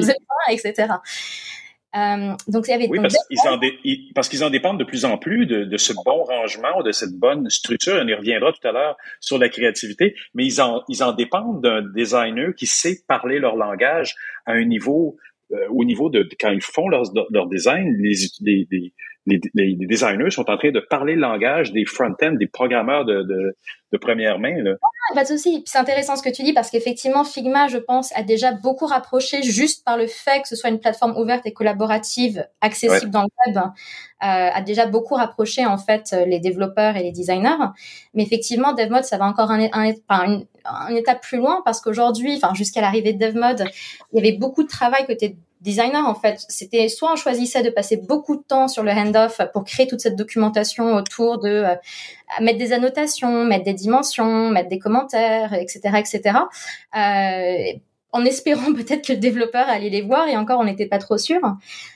les 0.49 0.57
etc. 0.57 0.89
Euh, 1.97 2.35
donc 2.47 2.69
il 2.69 2.71
y 2.71 2.75
avait 2.75 2.89
oui, 2.89 3.01
parce, 4.15 4.29
qu'ils 4.29 4.45
en 4.45 4.51
dépendent 4.51 4.79
de 4.79 4.85
plus 4.85 5.05
en 5.05 5.19
plus 5.19 5.47
de, 5.47 5.65
de, 5.65 5.77
ce 5.77 5.93
bon 5.93 6.23
rangement, 6.23 6.83
de 6.85 6.93
cette 6.93 7.15
bonne 7.19 7.51
structure. 7.51 7.99
On 8.01 8.07
y 8.07 8.15
reviendra 8.15 8.53
tout 8.53 8.67
à 8.67 8.71
l'heure 8.71 8.97
sur 9.19 9.39
la 9.39 9.49
créativité, 9.49 10.15
mais 10.35 10.45
ils 10.47 10.61
en, 10.61 10.85
ils 10.89 11.03
en 11.03 11.13
dépendent 11.13 11.61
d'un 11.61 11.83
designer 11.83 12.55
qui 12.55 12.67
sait 12.67 13.01
parler 13.09 13.41
leur 13.41 13.57
langage 13.57 14.15
à 14.47 14.53
un 14.53 14.65
niveau, 14.65 15.17
euh, 15.51 15.57
au 15.71 15.85
niveau 15.85 16.11
de, 16.11 16.29
quand 16.39 16.51
ils 16.51 16.63
font 16.63 16.89
leur, 16.89 17.03
leur 17.31 17.49
design, 17.49 17.93
les, 17.99 18.15
les, 18.41 18.69
les 18.71 18.93
les, 19.31 19.41
les, 19.55 19.87
designers 19.87 20.31
sont 20.31 20.51
en 20.51 20.57
train 20.57 20.71
de 20.71 20.81
parler 20.81 21.15
le 21.15 21.21
langage 21.21 21.73
des 21.73 21.85
front-end, 21.85 22.33
des 22.33 22.47
programmeurs 22.47 23.05
de, 23.05 23.23
de, 23.23 23.57
de 23.93 23.99
première 23.99 24.39
main. 24.39 24.63
Là. 24.63 24.73
Ah, 24.83 25.15
pas 25.15 25.23
de 25.23 25.29
souci. 25.29 25.63
C'est 25.67 25.79
intéressant 25.79 26.17
ce 26.17 26.23
que 26.23 26.29
tu 26.29 26.43
dis 26.43 26.53
parce 26.53 26.71
qu'effectivement, 26.71 27.25
Figma, 27.25 27.69
je 27.69 27.79
pense, 27.79 28.13
a 28.17 28.23
déjà 28.23 28.53
beaucoup 28.53 28.87
rapproché 28.87 29.43
juste 29.43 29.85
par 29.85 29.97
le 29.97 30.07
fait 30.07 30.43
que 30.43 30.49
ce 30.49 30.57
soit 30.57 30.71
une 30.71 30.81
plateforme 30.81 31.17
ouverte 31.17 31.47
et 31.47 31.53
collaborative, 31.53 32.47
accessible 32.61 33.11
dans 33.11 33.23
le 33.23 33.29
web, 33.47 33.57
euh, 33.57 33.67
a 34.21 34.61
déjà 34.63 34.87
beaucoup 34.87 35.15
rapproché 35.15 35.65
en 35.65 35.79
fait 35.79 36.15
les 36.27 36.41
développeurs 36.41 36.97
et 36.97 37.03
les 37.03 37.13
designers. 37.13 37.71
Mais 38.15 38.23
effectivement, 38.23 38.73
DevMode, 38.73 39.05
ça 39.05 39.19
va 39.19 39.27
encore 39.27 39.51
un, 39.51 39.69
un, 39.73 39.93
un, 40.09 40.43
un 40.65 40.95
étape 40.95 41.23
plus 41.23 41.39
loin 41.39 41.63
parce 41.65 41.81
qu'aujourd'hui, 41.81 42.37
enfin 42.37 42.55
jusqu'à 42.55 42.81
l'arrivée 42.81 43.13
de 43.13 43.19
DevMode, 43.25 43.65
il 44.13 44.23
y 44.23 44.29
avait 44.29 44.37
beaucoup 44.37 44.63
de 44.63 44.69
travail 44.69 45.07
côté 45.07 45.37
designer 45.61 46.07
en 46.07 46.15
fait. 46.15 46.45
C'était 46.49 46.89
soit 46.89 47.13
on 47.13 47.17
choisissait 47.17 47.63
de 47.63 47.71
passer 47.71 47.97
beaucoup 47.97 48.37
de 48.37 48.43
temps 48.43 48.69
sur 48.69 48.83
le 48.83 48.91
handoff 48.91 49.41
pour 49.53 49.65
créer 49.65 49.87
toute 49.87 50.01
cette 50.01 50.17
documentation 50.17 50.95
autour 50.95 51.39
de 51.39 51.49
euh, 51.49 51.75
mettre 52.41 52.59
des 52.59 52.73
annotations, 52.73 53.45
mettre 53.45 53.65
des 53.65 53.75
dimensions, 53.75 54.51
mettre 54.51 54.69
des 54.69 54.79
commentaires, 54.79 55.53
etc., 55.55 55.81
etc. 55.99 56.39
Euh, 56.97 57.79
en 58.13 58.25
espérant 58.25 58.73
peut-être 58.75 59.07
que 59.07 59.13
le 59.13 59.19
développeur 59.19 59.69
allait 59.69 59.91
les 59.91 60.03
voir 60.03 60.29
et 60.29 60.37
encore 60.37 60.61
on 60.61 60.65
n'était 60.65 60.87
pas 60.87 60.99
trop 60.99 61.19
sûr. 61.19 61.41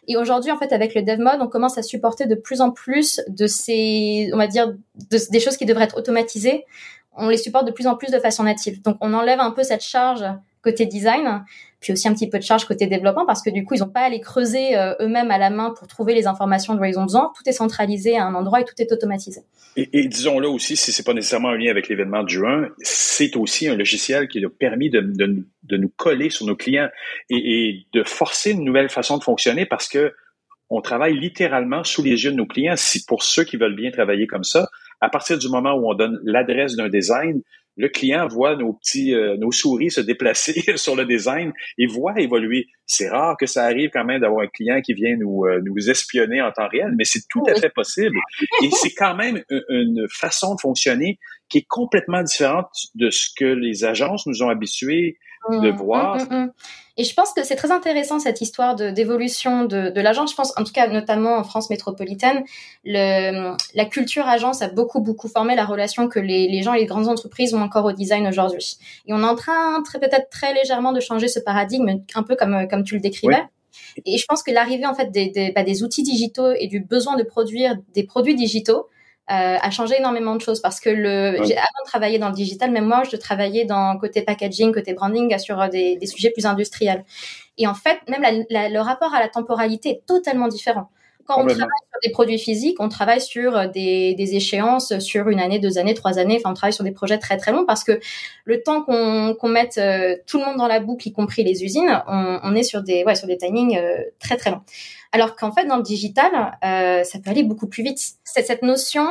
Et 0.08 0.16
aujourd'hui 0.16 0.50
en 0.50 0.58
fait 0.58 0.72
avec 0.72 0.94
le 0.94 1.02
dev 1.02 1.18
mode 1.18 1.40
on 1.40 1.48
commence 1.48 1.78
à 1.78 1.82
supporter 1.82 2.26
de 2.26 2.34
plus 2.34 2.60
en 2.60 2.70
plus 2.70 3.20
de 3.28 3.46
ces 3.46 4.30
on 4.32 4.36
va 4.36 4.46
dire 4.46 4.74
des 5.30 5.40
choses 5.40 5.56
qui 5.56 5.66
devraient 5.66 5.84
être 5.84 5.96
automatisées. 5.96 6.64
On 7.16 7.28
les 7.28 7.36
supporte 7.36 7.64
de 7.64 7.70
plus 7.70 7.86
en 7.86 7.94
plus 7.94 8.10
de 8.10 8.18
façon 8.18 8.42
native. 8.42 8.82
Donc 8.82 8.96
on 9.00 9.14
enlève 9.14 9.40
un 9.40 9.52
peu 9.52 9.62
cette 9.62 9.84
charge 9.84 10.24
côté 10.64 10.86
design, 10.86 11.44
puis 11.80 11.92
aussi 11.92 12.08
un 12.08 12.14
petit 12.14 12.28
peu 12.28 12.38
de 12.38 12.42
charge 12.42 12.64
côté 12.64 12.86
développement 12.86 13.26
parce 13.26 13.42
que 13.42 13.50
du 13.50 13.64
coup 13.64 13.74
ils 13.74 13.80
n'ont 13.80 13.88
pas 13.88 14.00
à 14.00 14.04
aller 14.04 14.20
creuser 14.20 14.76
euh, 14.76 14.94
eux-mêmes 15.00 15.30
à 15.30 15.38
la 15.38 15.50
main 15.50 15.72
pour 15.78 15.86
trouver 15.86 16.14
les 16.14 16.26
informations 16.26 16.74
dont 16.74 16.82
ils 16.82 16.98
ont 16.98 17.04
besoin. 17.04 17.30
Tout 17.36 17.48
est 17.48 17.52
centralisé 17.52 18.16
à 18.16 18.24
un 18.24 18.34
endroit 18.34 18.60
et 18.60 18.64
tout 18.64 18.74
est 18.78 18.90
automatisé. 18.90 19.42
Et, 19.76 20.06
disons-le 20.06 20.48
aussi, 20.48 20.76
si 20.76 20.92
c'est 20.92 21.02
pas 21.02 21.14
nécessairement 21.14 21.48
un 21.48 21.56
lien 21.56 21.70
avec 21.70 21.88
l'événement 21.88 22.22
de 22.22 22.28
juin, 22.28 22.68
c'est 22.78 23.36
aussi 23.36 23.68
un 23.68 23.74
logiciel 23.74 24.28
qui 24.28 24.44
a 24.44 24.48
permis 24.48 24.88
de, 24.88 25.00
de, 25.00 25.76
nous 25.76 25.92
coller 25.96 26.30
sur 26.30 26.46
nos 26.46 26.54
clients 26.54 26.88
et, 27.28 27.36
et, 27.36 27.86
de 27.92 28.04
forcer 28.04 28.52
une 28.52 28.64
nouvelle 28.64 28.88
façon 28.88 29.18
de 29.18 29.24
fonctionner 29.24 29.66
parce 29.66 29.88
que 29.88 30.14
on 30.70 30.80
travaille 30.80 31.18
littéralement 31.18 31.84
sous 31.84 32.02
les 32.02 32.24
yeux 32.24 32.30
de 32.30 32.36
nos 32.36 32.46
clients. 32.46 32.76
Si 32.76 33.04
pour 33.04 33.22
ceux 33.22 33.44
qui 33.44 33.56
veulent 33.56 33.74
bien 33.76 33.90
travailler 33.90 34.26
comme 34.26 34.44
ça, 34.44 34.68
à 35.00 35.08
partir 35.08 35.38
du 35.38 35.48
moment 35.48 35.74
où 35.74 35.90
on 35.90 35.94
donne 35.94 36.20
l'adresse 36.24 36.76
d'un 36.76 36.88
design, 36.88 37.42
le 37.76 37.88
client 37.88 38.26
voit 38.28 38.56
nos 38.56 38.72
petits, 38.74 39.14
euh, 39.14 39.36
nos 39.36 39.50
souris 39.50 39.90
se 39.90 40.00
déplacer 40.00 40.54
sur 40.76 40.96
le 40.96 41.04
design 41.04 41.52
et 41.78 41.86
voit 41.86 42.20
évoluer. 42.20 42.66
C'est 42.86 43.08
rare 43.08 43.36
que 43.38 43.46
ça 43.46 43.64
arrive 43.64 43.90
quand 43.92 44.04
même 44.04 44.20
d'avoir 44.20 44.44
un 44.44 44.48
client 44.48 44.80
qui 44.80 44.94
vient 44.94 45.16
nous, 45.16 45.44
euh, 45.44 45.60
nous 45.64 45.90
espionner 45.90 46.40
en 46.40 46.52
temps 46.52 46.68
réel, 46.68 46.94
mais 46.96 47.04
c'est 47.04 47.22
tout 47.28 47.42
à 47.46 47.54
fait 47.54 47.70
possible. 47.70 48.16
Et 48.62 48.70
c'est 48.70 48.92
quand 48.94 49.14
même 49.14 49.42
une 49.68 50.06
façon 50.10 50.54
de 50.54 50.60
fonctionner 50.60 51.18
qui 51.48 51.58
est 51.58 51.66
complètement 51.68 52.22
différente 52.22 52.68
de 52.94 53.10
ce 53.10 53.28
que 53.36 53.44
les 53.44 53.84
agences 53.84 54.26
nous 54.26 54.42
ont 54.42 54.48
habitués 54.48 55.18
de 55.50 55.70
mmh, 55.70 55.76
voir. 55.76 56.16
Mmh, 56.16 56.34
mmh, 56.34 56.52
et 56.96 57.04
je 57.04 57.14
pense 57.14 57.32
que 57.32 57.42
c'est 57.42 57.56
très 57.56 57.72
intéressant 57.72 58.18
cette 58.18 58.40
histoire 58.40 58.76
de 58.76 58.90
d'évolution 58.90 59.64
de, 59.64 59.90
de 59.90 60.00
l'agence. 60.00 60.30
Je 60.30 60.36
pense, 60.36 60.52
en 60.56 60.64
tout 60.64 60.72
cas, 60.72 60.86
notamment 60.86 61.36
en 61.36 61.44
France 61.44 61.70
métropolitaine, 61.70 62.44
le, 62.84 63.56
la 63.74 63.84
culture 63.84 64.26
agence 64.28 64.62
a 64.62 64.68
beaucoup 64.68 65.00
beaucoup 65.00 65.28
formé 65.28 65.56
la 65.56 65.64
relation 65.64 66.08
que 66.08 66.20
les, 66.20 66.48
les 66.48 66.62
gens 66.62 66.74
et 66.74 66.80
les 66.80 66.86
grandes 66.86 67.08
entreprises 67.08 67.54
ont 67.54 67.62
encore 67.62 67.84
au 67.84 67.92
design 67.92 68.26
aujourd'hui. 68.26 68.76
Et 69.06 69.12
on 69.12 69.22
est 69.22 69.26
en 69.26 69.34
train, 69.34 69.82
très 69.82 69.98
peut-être 69.98 70.30
très 70.30 70.54
légèrement, 70.54 70.92
de 70.92 71.00
changer 71.00 71.28
ce 71.28 71.40
paradigme, 71.40 72.00
un 72.14 72.22
peu 72.22 72.36
comme 72.36 72.68
comme 72.68 72.84
tu 72.84 72.94
le 72.94 73.00
décrivais. 73.00 73.42
Et 74.06 74.18
je 74.18 74.24
pense 74.26 74.42
que 74.42 74.52
l'arrivée 74.52 74.86
en 74.86 74.94
fait 74.94 75.10
des, 75.10 75.30
des, 75.30 75.50
bah, 75.50 75.64
des 75.64 75.82
outils 75.82 76.02
digitaux 76.02 76.52
et 76.52 76.68
du 76.68 76.80
besoin 76.80 77.16
de 77.16 77.22
produire 77.24 77.76
des 77.94 78.04
produits 78.04 78.36
digitaux 78.36 78.86
euh, 79.30 79.56
a 79.58 79.70
changé 79.70 79.96
énormément 79.98 80.36
de 80.36 80.42
choses 80.42 80.60
parce 80.60 80.80
que 80.80 80.90
le 80.90 81.42
j'ai 81.44 81.56
avant 81.56 81.82
de 81.82 81.86
travailler 81.86 82.18
dans 82.18 82.28
le 82.28 82.34
digital, 82.34 82.70
même 82.70 82.84
moi, 82.84 83.04
je 83.10 83.16
travaillais 83.16 83.64
dans 83.64 83.96
côté 83.96 84.20
packaging, 84.20 84.70
côté 84.70 84.92
branding 84.92 85.38
sur 85.38 85.62
euh, 85.62 85.68
des, 85.68 85.96
des 85.96 86.06
sujets 86.06 86.30
plus 86.30 86.44
industriels. 86.44 87.06
Et 87.56 87.66
en 87.66 87.72
fait, 87.72 87.98
même 88.06 88.22
la, 88.50 88.68
le 88.68 88.80
rapport 88.80 89.14
à 89.14 89.20
la 89.20 89.28
temporalité 89.28 89.88
est 89.90 90.06
totalement 90.06 90.48
différent. 90.48 90.90
Quand 91.26 91.40
on 91.40 91.46
travaille 91.46 91.56
sur 91.58 92.00
des 92.02 92.10
produits 92.10 92.38
physiques, 92.38 92.76
on 92.80 92.90
travaille 92.90 93.22
sur 93.22 93.56
euh, 93.56 93.66
des, 93.66 94.12
des, 94.12 94.34
échéances 94.34 94.98
sur 94.98 95.30
une 95.30 95.40
année, 95.40 95.58
deux 95.58 95.78
années, 95.78 95.94
trois 95.94 96.18
années. 96.18 96.36
Enfin, 96.38 96.50
on 96.50 96.54
travaille 96.54 96.74
sur 96.74 96.84
des 96.84 96.92
projets 96.92 97.16
très 97.16 97.38
très 97.38 97.50
longs 97.50 97.64
parce 97.64 97.82
que 97.82 97.98
le 98.44 98.62
temps 98.62 98.82
qu'on 98.82 99.34
qu'on 99.40 99.48
mette 99.48 99.80
tout 100.26 100.38
le 100.38 100.44
monde 100.44 100.58
dans 100.58 100.68
la 100.68 100.80
boucle, 100.80 101.08
y 101.08 101.12
compris 101.12 101.42
les 101.42 101.64
usines, 101.64 102.02
on, 102.08 102.40
on 102.42 102.54
est 102.54 102.62
sur 102.62 102.82
des 102.82 103.04
ouais 103.04 103.14
sur 103.14 103.26
des 103.26 103.38
timings 103.38 103.80
très 104.18 104.36
très 104.36 104.50
longs. 104.50 104.60
Alors 105.14 105.36
qu'en 105.36 105.52
fait, 105.52 105.64
dans 105.64 105.76
le 105.76 105.84
digital, 105.84 106.58
euh, 106.64 107.04
ça 107.04 107.20
peut 107.20 107.30
aller 107.30 107.44
beaucoup 107.44 107.68
plus 107.68 107.84
vite. 107.84 108.00
C'est 108.24 108.42
cette 108.42 108.62
notion 108.62 109.06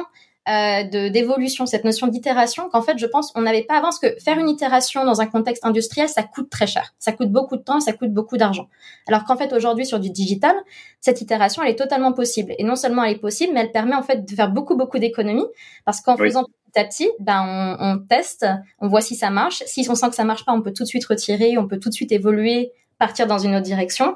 euh, 0.49 0.83
de 0.83 1.07
d'évolution, 1.07 1.65
cette 1.65 1.85
notion 1.85 2.07
d'itération 2.07 2.67
qu'en 2.67 2.81
fait, 2.81 2.97
je 2.97 3.05
pense, 3.05 3.31
on 3.35 3.41
n'avait 3.41 3.63
pas 3.63 3.75
avant. 3.75 3.83
Parce 3.83 3.99
que 3.99 4.19
faire 4.19 4.37
une 4.37 4.49
itération 4.49 5.05
dans 5.05 5.21
un 5.21 5.27
contexte 5.27 5.65
industriel, 5.65 6.09
ça 6.09 6.23
coûte 6.23 6.49
très 6.49 6.67
cher. 6.67 6.93
Ça 6.99 7.13
coûte 7.13 7.31
beaucoup 7.31 7.55
de 7.55 7.61
temps 7.61 7.79
ça 7.79 7.93
coûte 7.93 8.11
beaucoup 8.11 8.35
d'argent. 8.35 8.67
Alors 9.07 9.23
qu'en 9.23 9.37
fait, 9.37 9.53
aujourd'hui, 9.53 9.85
sur 9.85 10.01
du 10.01 10.09
digital, 10.09 10.53
cette 10.99 11.21
itération, 11.21 11.63
elle 11.63 11.71
est 11.71 11.77
totalement 11.77 12.11
possible. 12.11 12.53
Et 12.59 12.65
non 12.65 12.75
seulement 12.75 13.05
elle 13.05 13.13
est 13.13 13.19
possible, 13.19 13.53
mais 13.53 13.61
elle 13.61 13.71
permet 13.71 13.95
en 13.95 14.03
fait 14.03 14.29
de 14.29 14.35
faire 14.35 14.51
beaucoup, 14.51 14.75
beaucoup 14.75 14.99
d'économies. 14.99 15.47
Parce 15.85 16.01
qu'en 16.01 16.17
faisant 16.17 16.43
petit 16.43 16.79
à 16.81 16.83
petit, 16.83 17.09
ben, 17.21 17.77
on, 17.79 17.93
on, 17.93 17.99
teste, 17.99 18.45
on 18.79 18.89
voit 18.89 18.99
si 18.99 19.15
ça 19.15 19.29
marche. 19.29 19.63
Si 19.67 19.87
on 19.89 19.95
sent 19.95 20.09
que 20.09 20.15
ça 20.15 20.25
marche 20.25 20.43
pas, 20.43 20.51
on 20.51 20.61
peut 20.61 20.73
tout 20.73 20.83
de 20.83 20.89
suite 20.89 21.05
retirer, 21.05 21.57
on 21.57 21.65
peut 21.65 21.79
tout 21.79 21.87
de 21.87 21.93
suite 21.93 22.11
évoluer 22.11 22.73
partir 23.05 23.27
dans 23.27 23.37
une 23.37 23.53
autre 23.55 23.65
direction. 23.65 24.15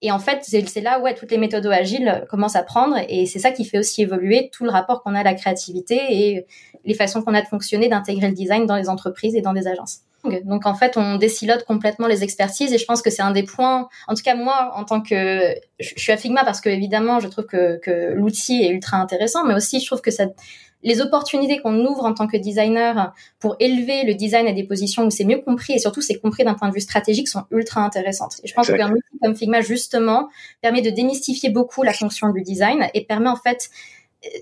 Et 0.00 0.12
en 0.12 0.20
fait, 0.20 0.40
c'est 0.44 0.80
là 0.80 1.00
où 1.00 1.02
ouais, 1.02 1.14
toutes 1.14 1.32
les 1.32 1.38
méthodes 1.38 1.66
agiles 1.66 2.24
commencent 2.30 2.56
à 2.56 2.62
prendre. 2.62 2.96
Et 3.08 3.26
c'est 3.26 3.40
ça 3.40 3.50
qui 3.50 3.64
fait 3.64 3.78
aussi 3.78 4.02
évoluer 4.02 4.48
tout 4.52 4.64
le 4.64 4.70
rapport 4.70 5.02
qu'on 5.02 5.14
a 5.14 5.20
à 5.20 5.24
la 5.24 5.34
créativité 5.34 5.96
et 5.96 6.46
les 6.84 6.94
façons 6.94 7.22
qu'on 7.22 7.34
a 7.34 7.42
de 7.42 7.48
fonctionner, 7.48 7.88
d'intégrer 7.88 8.28
le 8.28 8.34
design 8.34 8.66
dans 8.66 8.76
les 8.76 8.88
entreprises 8.88 9.34
et 9.34 9.40
dans 9.40 9.52
des 9.52 9.66
agences. 9.66 10.02
Donc 10.44 10.66
en 10.66 10.74
fait, 10.74 10.96
on 10.96 11.16
décilote 11.16 11.64
complètement 11.64 12.06
les 12.06 12.22
expertises 12.22 12.72
et 12.72 12.78
je 12.78 12.84
pense 12.84 13.02
que 13.02 13.10
c'est 13.10 13.22
un 13.22 13.30
des 13.30 13.44
points. 13.44 13.88
En 14.08 14.14
tout 14.14 14.22
cas, 14.22 14.34
moi, 14.34 14.72
en 14.74 14.84
tant 14.84 15.00
que, 15.00 15.54
je 15.78 15.94
suis 15.96 16.12
à 16.12 16.16
Figma 16.16 16.44
parce 16.44 16.60
que 16.60 16.68
évidemment, 16.68 17.20
je 17.20 17.28
trouve 17.28 17.46
que, 17.46 17.78
que 17.78 18.12
l'outil 18.14 18.62
est 18.62 18.70
ultra 18.70 18.98
intéressant, 18.98 19.44
mais 19.44 19.54
aussi 19.54 19.80
je 19.80 19.86
trouve 19.86 20.00
que 20.00 20.10
ça, 20.10 20.26
les 20.82 21.00
opportunités 21.00 21.58
qu'on 21.58 21.84
ouvre 21.84 22.04
en 22.04 22.14
tant 22.14 22.26
que 22.26 22.36
designer 22.36 23.12
pour 23.38 23.56
élever 23.60 24.04
le 24.04 24.14
design 24.14 24.46
à 24.46 24.52
des 24.52 24.64
positions 24.64 25.04
où 25.04 25.10
c'est 25.10 25.24
mieux 25.24 25.40
compris 25.40 25.72
et 25.72 25.78
surtout 25.78 26.00
c'est 26.00 26.18
compris 26.18 26.44
d'un 26.44 26.54
point 26.54 26.68
de 26.68 26.74
vue 26.74 26.80
stratégique 26.80 27.28
sont 27.28 27.44
ultra 27.50 27.82
intéressantes. 27.82 28.36
Et 28.44 28.48
je 28.48 28.54
pense 28.54 28.68
qu'un 28.68 28.90
outil 28.90 29.18
comme 29.22 29.36
Figma 29.36 29.60
justement 29.60 30.28
permet 30.60 30.82
de 30.82 30.90
démystifier 30.90 31.50
beaucoup 31.50 31.82
la 31.82 31.92
fonction 31.92 32.30
du 32.30 32.42
design 32.42 32.88
et 32.94 33.04
permet 33.04 33.28
en 33.28 33.36
fait 33.36 33.70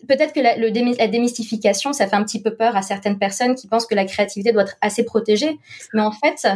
peut-être 0.09 0.33
que 0.33 0.41
la, 0.41 0.57
le 0.57 0.69
la, 0.97 1.07
démystification, 1.07 1.93
ça 1.93 2.07
fait 2.07 2.17
un 2.17 2.25
petit 2.25 2.41
peu 2.41 2.55
peur 2.55 2.77
à 2.77 2.83
certaines 2.83 3.19
personnes 3.19 3.55
qui 3.55 3.69
pensent 3.69 3.87
que 3.87 3.95
la 3.95 4.05
créativité 4.05 4.53
doit 4.53 4.63
être 4.63 4.77
assez 4.81 5.05
protégée. 5.05 5.59
Mais 5.93 6.03
en 6.03 6.13
fait, 6.13 6.47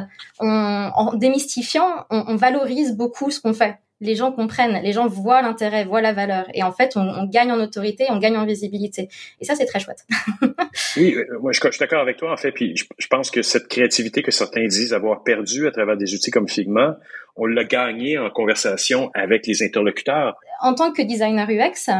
on, 0.40 0.90
en 0.94 1.14
démystifiant, 1.14 2.06
on, 2.10 2.24
on 2.28 2.36
valorise 2.36 2.96
beaucoup 2.96 3.30
ce 3.30 3.40
qu'on 3.40 3.52
fait 3.52 3.78
les 4.00 4.14
gens 4.14 4.32
comprennent, 4.32 4.82
les 4.82 4.92
gens 4.92 5.06
voient 5.06 5.42
l'intérêt, 5.42 5.84
voient 5.84 6.00
la 6.00 6.12
valeur. 6.12 6.46
Et 6.54 6.62
en 6.62 6.72
fait, 6.72 6.96
on, 6.96 7.00
on, 7.00 7.26
gagne 7.26 7.52
en 7.52 7.60
autorité, 7.60 8.06
on 8.08 8.18
gagne 8.18 8.36
en 8.36 8.46
visibilité. 8.46 9.08
Et 9.40 9.44
ça, 9.44 9.54
c'est 9.54 9.66
très 9.66 9.78
chouette. 9.78 10.06
oui, 10.96 11.14
euh, 11.14 11.38
moi, 11.40 11.52
je, 11.52 11.60
je 11.62 11.70
suis 11.70 11.78
d'accord 11.78 12.00
avec 12.00 12.16
toi, 12.16 12.32
en 12.32 12.36
fait. 12.36 12.52
Puis 12.52 12.76
je, 12.76 12.84
je, 12.98 13.06
pense 13.08 13.30
que 13.30 13.42
cette 13.42 13.68
créativité 13.68 14.22
que 14.22 14.30
certains 14.30 14.66
disent 14.66 14.94
avoir 14.94 15.22
perdue 15.22 15.66
à 15.66 15.70
travers 15.70 15.96
des 15.96 16.14
outils 16.14 16.30
comme 16.30 16.48
Figma, 16.48 16.98
on 17.36 17.46
l'a 17.46 17.64
gagnée 17.64 18.18
en 18.18 18.30
conversation 18.30 19.10
avec 19.14 19.46
les 19.46 19.62
interlocuteurs. 19.62 20.36
En 20.60 20.74
tant 20.74 20.92
que 20.92 21.02
designer 21.02 21.48
UX, 21.48 21.90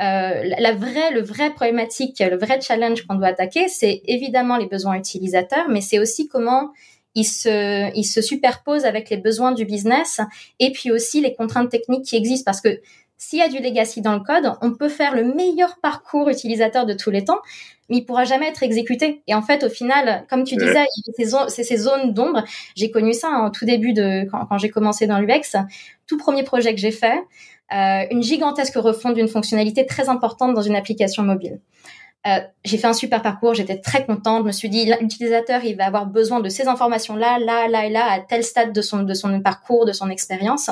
euh, 0.00 0.42
la 0.58 0.72
vraie, 0.72 1.12
le 1.12 1.22
vrai 1.22 1.50
problématique, 1.50 2.18
le 2.18 2.36
vrai 2.36 2.60
challenge 2.60 3.06
qu'on 3.06 3.14
doit 3.14 3.28
attaquer, 3.28 3.68
c'est 3.68 4.02
évidemment 4.06 4.56
les 4.56 4.66
besoins 4.66 4.96
utilisateurs, 4.96 5.68
mais 5.68 5.80
c'est 5.80 6.00
aussi 6.00 6.26
comment 6.26 6.72
il 7.14 7.24
se, 7.24 7.94
il 7.96 8.04
se 8.04 8.22
superpose 8.22 8.84
avec 8.84 9.10
les 9.10 9.16
besoins 9.16 9.52
du 9.52 9.64
business 9.64 10.20
et 10.58 10.72
puis 10.72 10.90
aussi 10.90 11.20
les 11.20 11.34
contraintes 11.34 11.70
techniques 11.70 12.04
qui 12.04 12.16
existent 12.16 12.44
parce 12.44 12.60
que 12.60 12.80
s'il 13.16 13.38
y 13.38 13.42
a 13.42 13.48
du 13.48 13.58
legacy 13.58 14.02
dans 14.02 14.14
le 14.14 14.20
code, 14.20 14.52
on 14.60 14.74
peut 14.74 14.88
faire 14.88 15.14
le 15.14 15.24
meilleur 15.34 15.78
parcours 15.80 16.28
utilisateur 16.28 16.84
de 16.84 16.92
tous 16.92 17.10
les 17.10 17.24
temps, 17.24 17.38
mais 17.88 17.98
il 17.98 18.04
pourra 18.04 18.24
jamais 18.24 18.48
être 18.48 18.62
exécuté. 18.62 19.22
Et 19.28 19.34
en 19.34 19.42
fait, 19.42 19.62
au 19.64 19.68
final, 19.68 20.26
comme 20.28 20.44
tu 20.44 20.56
disais, 20.56 20.84
c'est 21.48 21.62
ces, 21.62 21.76
zones 21.76 22.12
d'ombre. 22.12 22.44
J'ai 22.74 22.90
connu 22.90 23.12
ça 23.12 23.28
hein, 23.28 23.46
au 23.46 23.50
tout 23.50 23.64
début 23.64 23.92
de 23.92 24.28
quand, 24.30 24.44
quand 24.46 24.58
j'ai 24.58 24.68
commencé 24.68 25.06
dans 25.06 25.20
l'UX. 25.20 25.56
Tout 26.06 26.18
premier 26.18 26.42
projet 26.42 26.74
que 26.74 26.80
j'ai 26.80 26.90
fait, 26.90 27.16
euh, 27.72 28.04
une 28.10 28.22
gigantesque 28.22 28.74
refonte 28.76 29.14
d'une 29.14 29.28
fonctionnalité 29.28 29.86
très 29.86 30.08
importante 30.08 30.54
dans 30.54 30.62
une 30.62 30.76
application 30.76 31.22
mobile. 31.22 31.60
Euh, 32.26 32.40
j'ai 32.64 32.78
fait 32.78 32.86
un 32.86 32.94
super 32.94 33.20
parcours, 33.20 33.54
j'étais 33.54 33.78
très 33.78 34.06
contente. 34.06 34.42
Je 34.42 34.46
me 34.46 34.52
suis 34.52 34.70
dit, 34.70 34.90
l'utilisateur, 35.00 35.62
il 35.64 35.76
va 35.76 35.86
avoir 35.86 36.06
besoin 36.06 36.40
de 36.40 36.48
ces 36.48 36.68
informations-là, 36.68 37.38
là, 37.38 37.68
là 37.68 37.86
et 37.86 37.90
là, 37.90 38.10
à 38.10 38.20
tel 38.20 38.42
stade 38.42 38.72
de 38.72 38.80
son, 38.80 39.02
de 39.02 39.14
son 39.14 39.40
parcours, 39.40 39.84
de 39.84 39.92
son 39.92 40.08
expérience. 40.08 40.70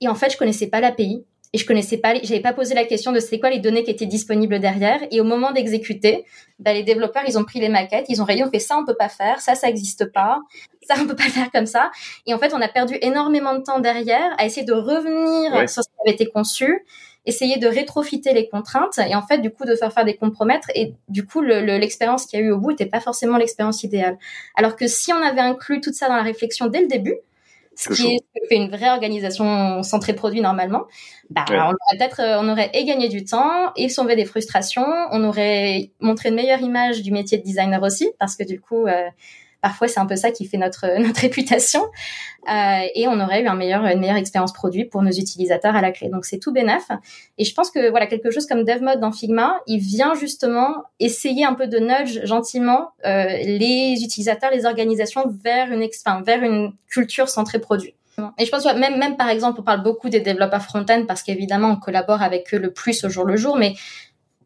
Et 0.00 0.08
en 0.08 0.14
fait, 0.14 0.30
je 0.30 0.38
connaissais 0.38 0.68
pas 0.68 0.80
l'API 0.80 1.24
et 1.54 1.58
je 1.58 1.66
connaissais 1.66 1.98
pas, 1.98 2.14
j'avais 2.22 2.40
pas 2.40 2.54
posé 2.54 2.74
la 2.74 2.86
question 2.86 3.12
de 3.12 3.20
c'est 3.20 3.38
quoi 3.38 3.50
les 3.50 3.58
données 3.58 3.84
qui 3.84 3.90
étaient 3.90 4.06
disponibles 4.06 4.58
derrière. 4.58 5.00
Et 5.10 5.20
au 5.20 5.24
moment 5.24 5.52
d'exécuter, 5.52 6.24
bah, 6.58 6.72
les 6.72 6.82
développeurs, 6.82 7.24
ils 7.28 7.38
ont 7.38 7.44
pris 7.44 7.60
les 7.60 7.68
maquettes, 7.68 8.06
ils 8.08 8.22
ont 8.22 8.24
rayé, 8.24 8.42
on 8.42 8.50
fait 8.50 8.58
ça, 8.58 8.78
on 8.78 8.86
peut 8.86 8.96
pas 8.96 9.10
faire, 9.10 9.42
ça, 9.42 9.54
ça 9.54 9.68
existe 9.68 10.10
pas, 10.10 10.40
ça, 10.88 10.94
on 10.98 11.06
peut 11.06 11.16
pas 11.16 11.24
faire 11.28 11.50
comme 11.50 11.66
ça. 11.66 11.90
Et 12.26 12.32
en 12.32 12.38
fait, 12.38 12.54
on 12.54 12.60
a 12.62 12.68
perdu 12.68 12.96
énormément 13.02 13.54
de 13.54 13.62
temps 13.62 13.80
derrière 13.80 14.34
à 14.38 14.46
essayer 14.46 14.64
de 14.64 14.72
revenir 14.72 15.68
sur 15.68 15.82
ce 15.82 15.88
qui 15.88 15.94
avait 16.06 16.14
été 16.14 16.26
conçu 16.26 16.86
essayer 17.24 17.58
de 17.58 17.68
rétrofiter 17.68 18.32
les 18.32 18.48
contraintes 18.48 18.98
et 18.98 19.14
en 19.14 19.22
fait 19.22 19.38
du 19.38 19.50
coup 19.50 19.64
de 19.64 19.76
faire 19.76 19.92
faire 19.92 20.04
des 20.04 20.16
compromètres 20.16 20.70
et 20.74 20.94
du 21.08 21.24
coup 21.24 21.40
l'expérience 21.40 22.26
qu'il 22.26 22.40
y 22.40 22.42
a 22.42 22.46
eu 22.46 22.50
au 22.50 22.58
bout 22.58 22.70
n'était 22.70 22.86
pas 22.86 23.00
forcément 23.00 23.36
l'expérience 23.36 23.84
idéale. 23.84 24.18
Alors 24.56 24.76
que 24.76 24.86
si 24.86 25.12
on 25.12 25.22
avait 25.22 25.40
inclus 25.40 25.80
tout 25.80 25.92
ça 25.92 26.08
dans 26.08 26.16
la 26.16 26.22
réflexion 26.22 26.66
dès 26.66 26.80
le 26.80 26.88
début, 26.88 27.16
ce 27.74 27.92
qui 27.92 28.16
est 28.16 28.48
fait 28.48 28.56
une 28.56 28.70
vraie 28.70 28.90
organisation 28.90 29.82
centrée 29.82 30.12
produit 30.14 30.40
normalement, 30.40 30.84
bah, 31.30 31.44
on 31.48 31.54
aurait 31.54 31.98
peut-être, 31.98 32.20
euh, 32.20 32.40
on 32.40 32.48
aurait 32.50 32.70
et 32.74 32.84
gagné 32.84 33.08
du 33.08 33.24
temps 33.24 33.72
et 33.76 33.88
sauvé 33.88 34.14
des 34.16 34.24
frustrations, 34.24 34.86
on 35.10 35.24
aurait 35.24 35.90
montré 36.00 36.28
une 36.28 36.34
meilleure 36.34 36.60
image 36.60 37.02
du 37.02 37.12
métier 37.12 37.38
de 37.38 37.42
designer 37.42 37.82
aussi, 37.82 38.10
parce 38.18 38.36
que 38.36 38.44
du 38.44 38.60
coup, 38.60 38.86
euh, 38.86 39.08
Parfois, 39.62 39.88
c'est 39.88 40.00
un 40.00 40.06
peu 40.06 40.16
ça 40.16 40.30
qui 40.30 40.44
fait 40.44 40.58
notre 40.58 40.98
notre 40.98 41.20
réputation. 41.20 41.82
Euh, 42.50 42.80
et 42.94 43.06
on 43.08 43.20
aurait 43.20 43.42
eu 43.42 43.46
un 43.46 43.54
meilleur, 43.54 43.84
une 43.84 44.00
meilleure 44.00 44.16
expérience 44.16 44.52
produit 44.52 44.84
pour 44.84 45.02
nos 45.02 45.12
utilisateurs 45.12 45.76
à 45.76 45.80
la 45.80 45.92
clé. 45.92 46.08
Donc 46.08 46.24
c'est 46.24 46.38
tout 46.38 46.52
bénef. 46.52 46.88
Et 47.38 47.44
je 47.44 47.54
pense 47.54 47.70
que 47.70 47.88
voilà 47.90 48.06
quelque 48.06 48.30
chose 48.30 48.46
comme 48.46 48.64
DevMode 48.64 49.00
dans 49.00 49.12
Figma, 49.12 49.60
il 49.66 49.78
vient 49.78 50.14
justement 50.14 50.82
essayer 50.98 51.44
un 51.44 51.54
peu 51.54 51.68
de 51.68 51.78
nudge 51.78 52.24
gentiment 52.24 52.90
euh, 53.06 53.24
les 53.44 54.02
utilisateurs, 54.02 54.50
les 54.50 54.66
organisations 54.66 55.24
vers 55.42 55.72
une, 55.72 55.88
enfin, 56.04 56.20
vers 56.22 56.42
une 56.42 56.72
culture 56.88 57.28
centrée 57.28 57.60
produit. 57.60 57.94
Et 58.38 58.44
je 58.44 58.50
pense 58.50 58.64
même, 58.64 58.98
même 58.98 59.16
par 59.16 59.28
exemple, 59.28 59.60
on 59.60 59.62
parle 59.62 59.82
beaucoup 59.82 60.08
des 60.08 60.20
développeurs 60.20 60.62
front-end 60.62 61.04
parce 61.08 61.22
qu'évidemment, 61.22 61.70
on 61.70 61.76
collabore 61.76 62.22
avec 62.22 62.52
eux 62.54 62.58
le 62.58 62.72
plus 62.72 63.04
au 63.04 63.08
jour 63.08 63.24
le 63.24 63.36
jour, 63.36 63.56
mais 63.56 63.74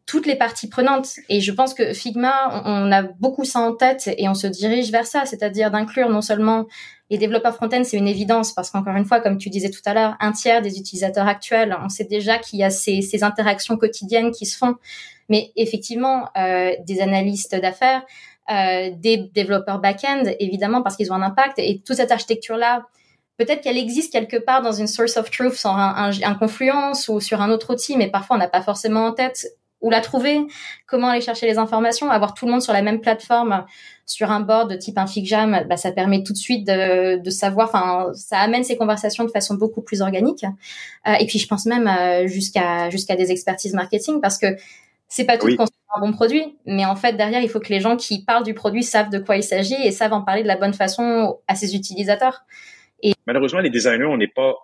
toutes 0.07 0.25
les 0.25 0.35
parties 0.35 0.69
prenantes. 0.69 1.19
Et 1.29 1.41
je 1.41 1.51
pense 1.51 1.73
que 1.73 1.93
Figma, 1.93 2.63
on, 2.65 2.91
a 2.91 3.03
beaucoup 3.03 3.43
ça 3.43 3.59
en 3.59 3.73
tête 3.73 4.09
et 4.17 4.27
on 4.29 4.33
se 4.33 4.47
dirige 4.47 4.89
vers 4.89 5.05
ça, 5.05 5.25
c'est-à-dire 5.25 5.69
d'inclure 5.69 6.09
non 6.09 6.21
seulement 6.21 6.65
les 7.09 7.17
développeurs 7.17 7.55
front-end, 7.55 7.83
c'est 7.83 7.97
une 7.97 8.07
évidence 8.07 8.53
parce 8.53 8.69
qu'encore 8.69 8.95
une 8.95 9.05
fois, 9.05 9.19
comme 9.19 9.37
tu 9.37 9.49
disais 9.49 9.69
tout 9.69 9.81
à 9.85 9.93
l'heure, 9.93 10.15
un 10.19 10.31
tiers 10.31 10.61
des 10.61 10.79
utilisateurs 10.79 11.27
actuels, 11.27 11.77
on 11.83 11.89
sait 11.89 12.05
déjà 12.05 12.37
qu'il 12.37 12.59
y 12.59 12.63
a 12.63 12.69
ces, 12.69 13.23
interactions 13.23 13.77
quotidiennes 13.77 14.31
qui 14.31 14.45
se 14.45 14.57
font. 14.57 14.75
Mais 15.29 15.51
effectivement, 15.57 16.29
euh, 16.37 16.71
des 16.85 17.01
analystes 17.01 17.55
d'affaires, 17.55 18.03
euh, 18.49 18.91
des 18.95 19.17
développeurs 19.17 19.79
back-end, 19.79 20.23
évidemment, 20.39 20.81
parce 20.81 20.95
qu'ils 20.95 21.11
ont 21.11 21.15
un 21.15 21.21
impact. 21.21 21.59
Et 21.59 21.81
toute 21.85 21.97
cette 21.97 22.11
architecture-là, 22.11 22.83
peut-être 23.37 23.61
qu'elle 23.61 23.77
existe 23.77 24.11
quelque 24.11 24.37
part 24.37 24.61
dans 24.61 24.71
une 24.71 24.87
source 24.87 25.17
of 25.17 25.29
truth, 25.31 25.53
sur 25.53 25.71
un, 25.71 26.11
un, 26.11 26.35
Confluence 26.35 27.09
ou 27.09 27.19
sur 27.19 27.41
un 27.41 27.49
autre 27.49 27.73
outil, 27.73 27.97
mais 27.97 28.09
parfois 28.09 28.37
on 28.37 28.39
n'a 28.39 28.47
pas 28.47 28.61
forcément 28.61 29.05
en 29.05 29.13
tête 29.13 29.47
où 29.81 29.89
la 29.89 30.01
trouver, 30.01 30.39
comment 30.87 31.09
aller 31.09 31.21
chercher 31.21 31.45
les 31.45 31.57
informations, 31.57 32.09
avoir 32.09 32.33
tout 32.33 32.45
le 32.45 32.51
monde 32.51 32.61
sur 32.61 32.73
la 32.73 32.81
même 32.81 32.99
plateforme 32.99 33.65
sur 34.05 34.31
un 34.31 34.39
board 34.39 34.71
de 34.71 34.75
type 34.75 34.97
un 34.97 35.05
FigJam, 35.05 35.65
bah, 35.69 35.75
ça 35.75 35.91
permet 35.91 36.23
tout 36.23 36.31
de 36.31 36.37
suite 36.37 36.65
de, 36.65 37.21
de 37.21 37.29
savoir, 37.29 37.67
enfin, 37.67 38.11
ça 38.13 38.39
amène 38.39 38.63
ces 38.63 38.77
conversations 38.77 39.25
de 39.25 39.29
façon 39.29 39.55
beaucoup 39.55 39.81
plus 39.81 40.01
organique. 40.01 40.45
Euh, 41.07 41.13
et 41.19 41.25
puis, 41.25 41.39
je 41.39 41.47
pense 41.47 41.65
même 41.65 41.87
euh, 41.87 42.25
jusqu'à 42.25 42.89
jusqu'à 42.89 43.15
des 43.15 43.31
expertises 43.31 43.73
marketing 43.73 44.21
parce 44.21 44.37
que 44.37 44.47
c'est 45.09 45.25
pas 45.25 45.37
tout 45.37 45.49
de 45.49 45.55
construire 45.55 45.77
un 45.95 46.01
bon 46.01 46.11
produit, 46.11 46.57
mais 46.65 46.85
en 46.85 46.95
fait 46.95 47.13
derrière 47.13 47.41
il 47.41 47.49
faut 47.49 47.59
que 47.59 47.69
les 47.69 47.79
gens 47.79 47.95
qui 47.95 48.23
parlent 48.25 48.43
du 48.43 48.53
produit 48.53 48.83
savent 48.83 49.09
de 49.09 49.19
quoi 49.19 49.37
il 49.37 49.43
s'agit 49.43 49.75
et 49.85 49.91
savent 49.91 50.13
en 50.13 50.21
parler 50.21 50.43
de 50.43 50.47
la 50.47 50.57
bonne 50.57 50.73
façon 50.73 51.39
à 51.47 51.55
ses 51.55 51.75
utilisateurs. 51.75 52.41
Et 53.01 53.13
malheureusement 53.25 53.61
les 53.61 53.69
designers 53.69 54.05
on 54.05 54.17
n'est 54.17 54.27
pas 54.27 54.55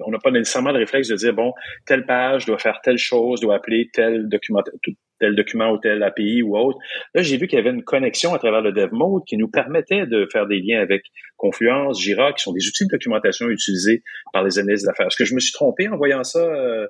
on 0.00 0.10
n'a 0.10 0.18
pas 0.18 0.30
nécessairement 0.30 0.72
le 0.72 0.78
réflexe 0.78 1.08
de 1.08 1.16
dire 1.16 1.34
bon 1.34 1.52
telle 1.86 2.06
page 2.06 2.46
doit 2.46 2.58
faire 2.58 2.80
telle 2.82 2.98
chose 2.98 3.40
doit 3.40 3.56
appeler 3.56 3.90
tel 3.92 4.28
document 4.28 4.62
tel 5.18 5.34
document 5.34 5.72
ou 5.72 5.78
tel 5.78 6.02
API 6.02 6.42
ou 6.42 6.56
autre. 6.56 6.78
Là, 7.14 7.22
j'ai 7.22 7.36
vu 7.36 7.46
qu'il 7.46 7.58
y 7.58 7.60
avait 7.60 7.70
une 7.70 7.82
connexion 7.82 8.34
à 8.34 8.38
travers 8.38 8.60
le 8.60 8.72
dev 8.72 8.90
mode 8.92 9.22
qui 9.26 9.36
nous 9.36 9.48
permettait 9.48 10.06
de 10.06 10.28
faire 10.32 10.46
des 10.46 10.60
liens 10.60 10.80
avec 10.80 11.02
Confluence, 11.36 12.00
Jira, 12.00 12.32
qui 12.32 12.42
sont 12.42 12.52
des 12.52 12.66
outils 12.66 12.84
de 12.84 12.90
documentation 12.90 13.48
utilisés 13.48 14.02
par 14.32 14.44
les 14.44 14.58
analystes 14.58 14.86
d'affaires. 14.86 15.06
Est-ce 15.06 15.16
que 15.16 15.24
je 15.24 15.34
me 15.34 15.40
suis 15.40 15.52
trompé 15.52 15.88
en 15.88 15.96
voyant 15.96 16.24
ça 16.24 16.40
euh, 16.40 16.86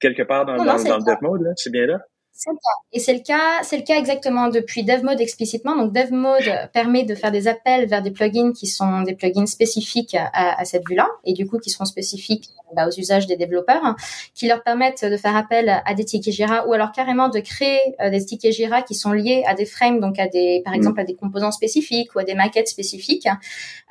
quelque 0.00 0.22
part 0.22 0.46
dans, 0.46 0.56
dans 0.56 0.76
le 0.76 1.04
dev 1.04 1.18
mode? 1.22 1.52
C'est 1.56 1.72
bien 1.72 1.86
là? 1.86 1.98
C'est 2.36 2.50
le 2.50 2.56
cas. 2.56 2.82
Et 2.92 2.98
c'est 2.98 3.14
le 3.14 3.20
cas, 3.20 3.62
c'est 3.62 3.76
le 3.76 3.84
cas 3.84 3.96
exactement 3.96 4.48
depuis 4.48 4.82
DevMode 4.82 5.20
explicitement. 5.20 5.76
Donc 5.76 5.92
DevMode 5.92 6.70
permet 6.72 7.04
de 7.04 7.14
faire 7.14 7.30
des 7.30 7.46
appels 7.46 7.86
vers 7.86 8.02
des 8.02 8.10
plugins 8.10 8.52
qui 8.52 8.66
sont 8.66 9.02
des 9.02 9.14
plugins 9.14 9.46
spécifiques 9.46 10.16
à, 10.16 10.60
à 10.60 10.64
cette 10.64 10.86
vue-là 10.88 11.08
et 11.24 11.32
du 11.32 11.46
coup 11.46 11.58
qui 11.58 11.70
seront 11.70 11.84
spécifiques 11.84 12.50
bah, 12.74 12.88
aux 12.88 12.98
usages 12.98 13.26
des 13.26 13.36
développeurs, 13.36 13.94
qui 14.34 14.48
leur 14.48 14.62
permettent 14.62 15.04
de 15.04 15.16
faire 15.16 15.36
appel 15.36 15.82
à 15.84 15.94
des 15.94 16.04
tickets 16.04 16.34
Jira 16.34 16.66
ou 16.66 16.72
alors 16.72 16.92
carrément 16.92 17.28
de 17.28 17.38
créer 17.38 17.78
euh, 18.00 18.10
des 18.10 18.24
tickets 18.24 18.52
Jira 18.52 18.82
qui 18.82 18.94
sont 18.94 19.12
liés 19.12 19.44
à 19.46 19.54
des 19.54 19.64
frames, 19.64 20.00
donc 20.00 20.18
à 20.18 20.26
des, 20.26 20.60
par 20.64 20.72
mm. 20.72 20.76
exemple, 20.76 21.00
à 21.00 21.04
des 21.04 21.14
composants 21.14 21.52
spécifiques 21.52 22.14
ou 22.14 22.18
à 22.18 22.24
des 22.24 22.34
maquettes 22.34 22.68
spécifiques. 22.68 23.28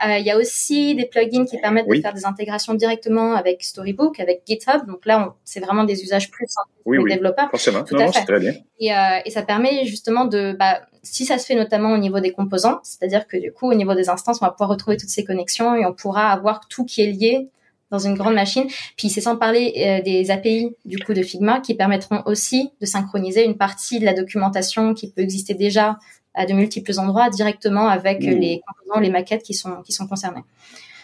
Euh, 0.06 0.18
il 0.18 0.26
y 0.26 0.32
a 0.32 0.38
aussi 0.38 0.96
des 0.96 1.06
plugins 1.06 1.46
qui 1.46 1.58
permettent 1.60 1.88
de 1.88 2.02
faire 2.02 2.14
des 2.14 2.26
intégrations 2.26 2.74
directement 2.74 3.34
avec 3.34 3.64
Storybook, 3.64 4.20
avec 4.20 4.42
GitHub. 4.46 4.86
Donc 4.86 5.06
là, 5.06 5.34
c'est 5.46 5.62
vraiment 5.62 5.86
des 5.86 6.04
usages 6.04 6.30
plus 6.30 6.48
simples 6.48 6.70
pour 6.84 6.94
les 6.94 7.16
développeurs. 7.16 7.50
Forcément. 7.50 7.84
Tout 7.84 7.96
à 7.98 8.12
fait. 8.12 8.33
Très 8.38 8.52
bien. 8.52 8.54
Et, 8.80 8.94
euh, 8.94 9.20
et, 9.26 9.30
ça 9.30 9.44
permet 9.44 9.86
justement 9.86 10.26
de, 10.26 10.56
bah, 10.58 10.82
si 11.04 11.26
ça 11.26 11.38
se 11.38 11.46
fait 11.46 11.56
notamment 11.56 11.92
au 11.94 11.98
niveau 11.98 12.20
des 12.20 12.32
composants, 12.32 12.80
c'est-à-dire 12.84 13.28
que 13.28 13.38
du 13.38 13.52
coup, 13.52 13.70
au 13.70 13.74
niveau 13.74 13.94
des 13.94 14.10
instances, 14.10 14.40
on 14.42 14.46
va 14.46 14.52
pouvoir 14.52 14.70
retrouver 14.70 14.98
toutes 14.98 15.10
ces 15.10 15.24
connexions 15.24 15.76
et 15.76 15.86
on 15.86 15.94
pourra 15.94 16.32
avoir 16.32 16.68
tout 16.68 16.86
qui 16.86 17.02
est 17.02 17.12
lié 17.12 17.50
dans 17.92 18.00
une 18.00 18.16
grande 18.16 18.34
machine. 18.34 18.66
Puis 18.98 19.10
c'est 19.10 19.22
sans 19.22 19.38
parler 19.38 19.74
euh, 19.78 20.02
des 20.02 20.32
API 20.32 20.76
du 20.84 20.98
coup 20.98 21.14
de 21.14 21.22
Figma 21.22 21.60
qui 21.60 21.76
permettront 21.76 22.24
aussi 22.26 22.72
de 22.82 22.86
synchroniser 22.88 23.46
une 23.46 23.56
partie 23.56 24.00
de 24.00 24.06
la 24.06 24.14
documentation 24.14 24.96
qui 24.96 25.12
peut 25.12 25.22
exister 25.22 25.54
déjà 25.54 26.00
à 26.34 26.48
de 26.48 26.54
multiples 26.54 26.98
endroits 26.98 27.30
directement 27.30 27.88
avec 27.88 28.22
mmh. 28.22 28.30
les 28.32 28.62
composants, 28.66 29.00
les 29.00 29.12
maquettes 29.12 29.44
qui 29.44 29.54
sont 29.54 29.84
qui 29.84 29.92
sont 29.92 30.08
concernés. 30.08 30.42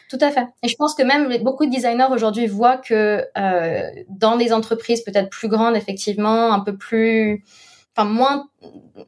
Tout 0.10 0.18
à 0.22 0.32
fait. 0.32 0.48
Et 0.63 0.68
je 0.68 0.75
pense 0.75 0.96
que 0.96 1.04
même 1.04 1.44
beaucoup 1.44 1.68
de 1.68 1.72
designers 1.72 2.08
aujourd'hui 2.10 2.48
voient 2.48 2.78
que 2.78 3.25
euh, 3.38 3.92
dans 4.10 4.38
des 4.38 4.51
entreprises 4.51 5.04
peut-être 5.04 5.30
plus 5.30 5.48
grandes, 5.48 5.75
effectivement, 5.75 6.51
un 6.51 6.62
peu 6.62 6.75
plus 6.75 7.44
enfin 7.96 8.10
moins, 8.10 8.50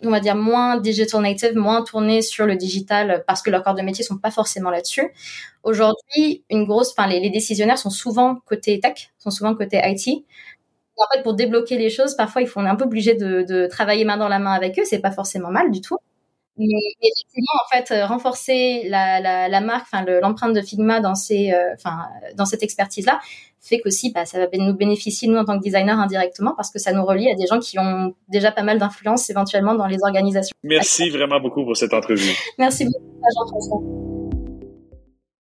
on 0.03 0.11
va 0.11 0.19
dire 0.19 0.35
moins 0.35 0.77
digital 0.77 1.21
native, 1.21 1.55
moins 1.55 1.83
tourné 1.83 2.21
sur 2.21 2.45
le 2.45 2.55
digital 2.55 3.23
parce 3.25 3.41
que 3.41 3.49
leurs 3.49 3.63
corps 3.63 3.73
de 3.73 3.81
métier 3.81 4.03
sont 4.03 4.19
pas 4.19 4.29
forcément 4.29 4.69
là-dessus. 4.69 5.11
Aujourd'hui, 5.63 6.43
une 6.51 6.65
grosse, 6.65 6.91
enfin 6.91 7.07
les, 7.07 7.29
décisionnaires 7.31 7.79
sont 7.79 7.89
souvent 7.89 8.35
côté 8.45 8.79
tech, 8.79 9.11
sont 9.17 9.31
souvent 9.31 9.55
côté 9.55 9.81
IT. 9.83 10.25
En 10.97 11.05
fait, 11.15 11.23
pour 11.23 11.33
débloquer 11.33 11.79
les 11.79 11.89
choses, 11.89 12.15
parfois, 12.15 12.43
il 12.43 12.47
faut, 12.47 12.59
on 12.59 12.65
est 12.65 12.69
un 12.69 12.75
peu 12.75 12.85
obligé 12.85 13.15
de, 13.15 13.41
de 13.41 13.65
travailler 13.65 14.05
main 14.05 14.17
dans 14.17 14.27
la 14.27 14.37
main 14.37 14.51
avec 14.51 14.77
eux. 14.77 14.83
C'est 14.85 14.99
pas 14.99 15.11
forcément 15.11 15.49
mal 15.49 15.71
du 15.71 15.81
tout. 15.81 15.97
Mais 16.61 17.09
effectivement, 17.09 17.53
en 17.65 17.75
fait, 17.75 17.93
euh, 17.93 18.05
renforcer 18.05 18.83
la, 18.87 19.19
la, 19.19 19.49
la 19.49 19.61
marque, 19.61 19.87
enfin 19.91 20.05
l'empreinte 20.21 20.53
de 20.53 20.61
Figma 20.61 20.99
dans 20.99 21.15
ces, 21.15 21.51
euh, 21.51 21.73
enfin 21.75 21.97
dans 22.35 22.45
cette 22.45 22.63
expertise-là, 22.63 23.19
fait 23.61 23.79
qu'aussi, 23.79 24.11
bah, 24.11 24.25
ça 24.25 24.39
va 24.39 24.47
nous 24.53 24.73
bénéficier 24.73 25.27
nous 25.27 25.37
en 25.37 25.45
tant 25.45 25.57
que 25.57 25.63
designer 25.63 25.99
indirectement 25.99 26.53
parce 26.55 26.71
que 26.71 26.79
ça 26.79 26.93
nous 26.93 27.05
relie 27.05 27.31
à 27.31 27.35
des 27.35 27.45
gens 27.47 27.59
qui 27.59 27.77
ont 27.79 28.15
déjà 28.27 28.51
pas 28.51 28.63
mal 28.63 28.79
d'influence 28.79 29.29
éventuellement 29.29 29.75
dans 29.75 29.87
les 29.87 29.97
organisations. 30.03 30.55
Merci 30.63 31.09
vraiment 31.09 31.39
beaucoup 31.39 31.63
pour 31.63 31.77
cette 31.77 31.93
entrevue. 31.93 32.35
Merci 32.57 32.85
beaucoup, 32.85 33.21
Jean-François. 33.37 34.10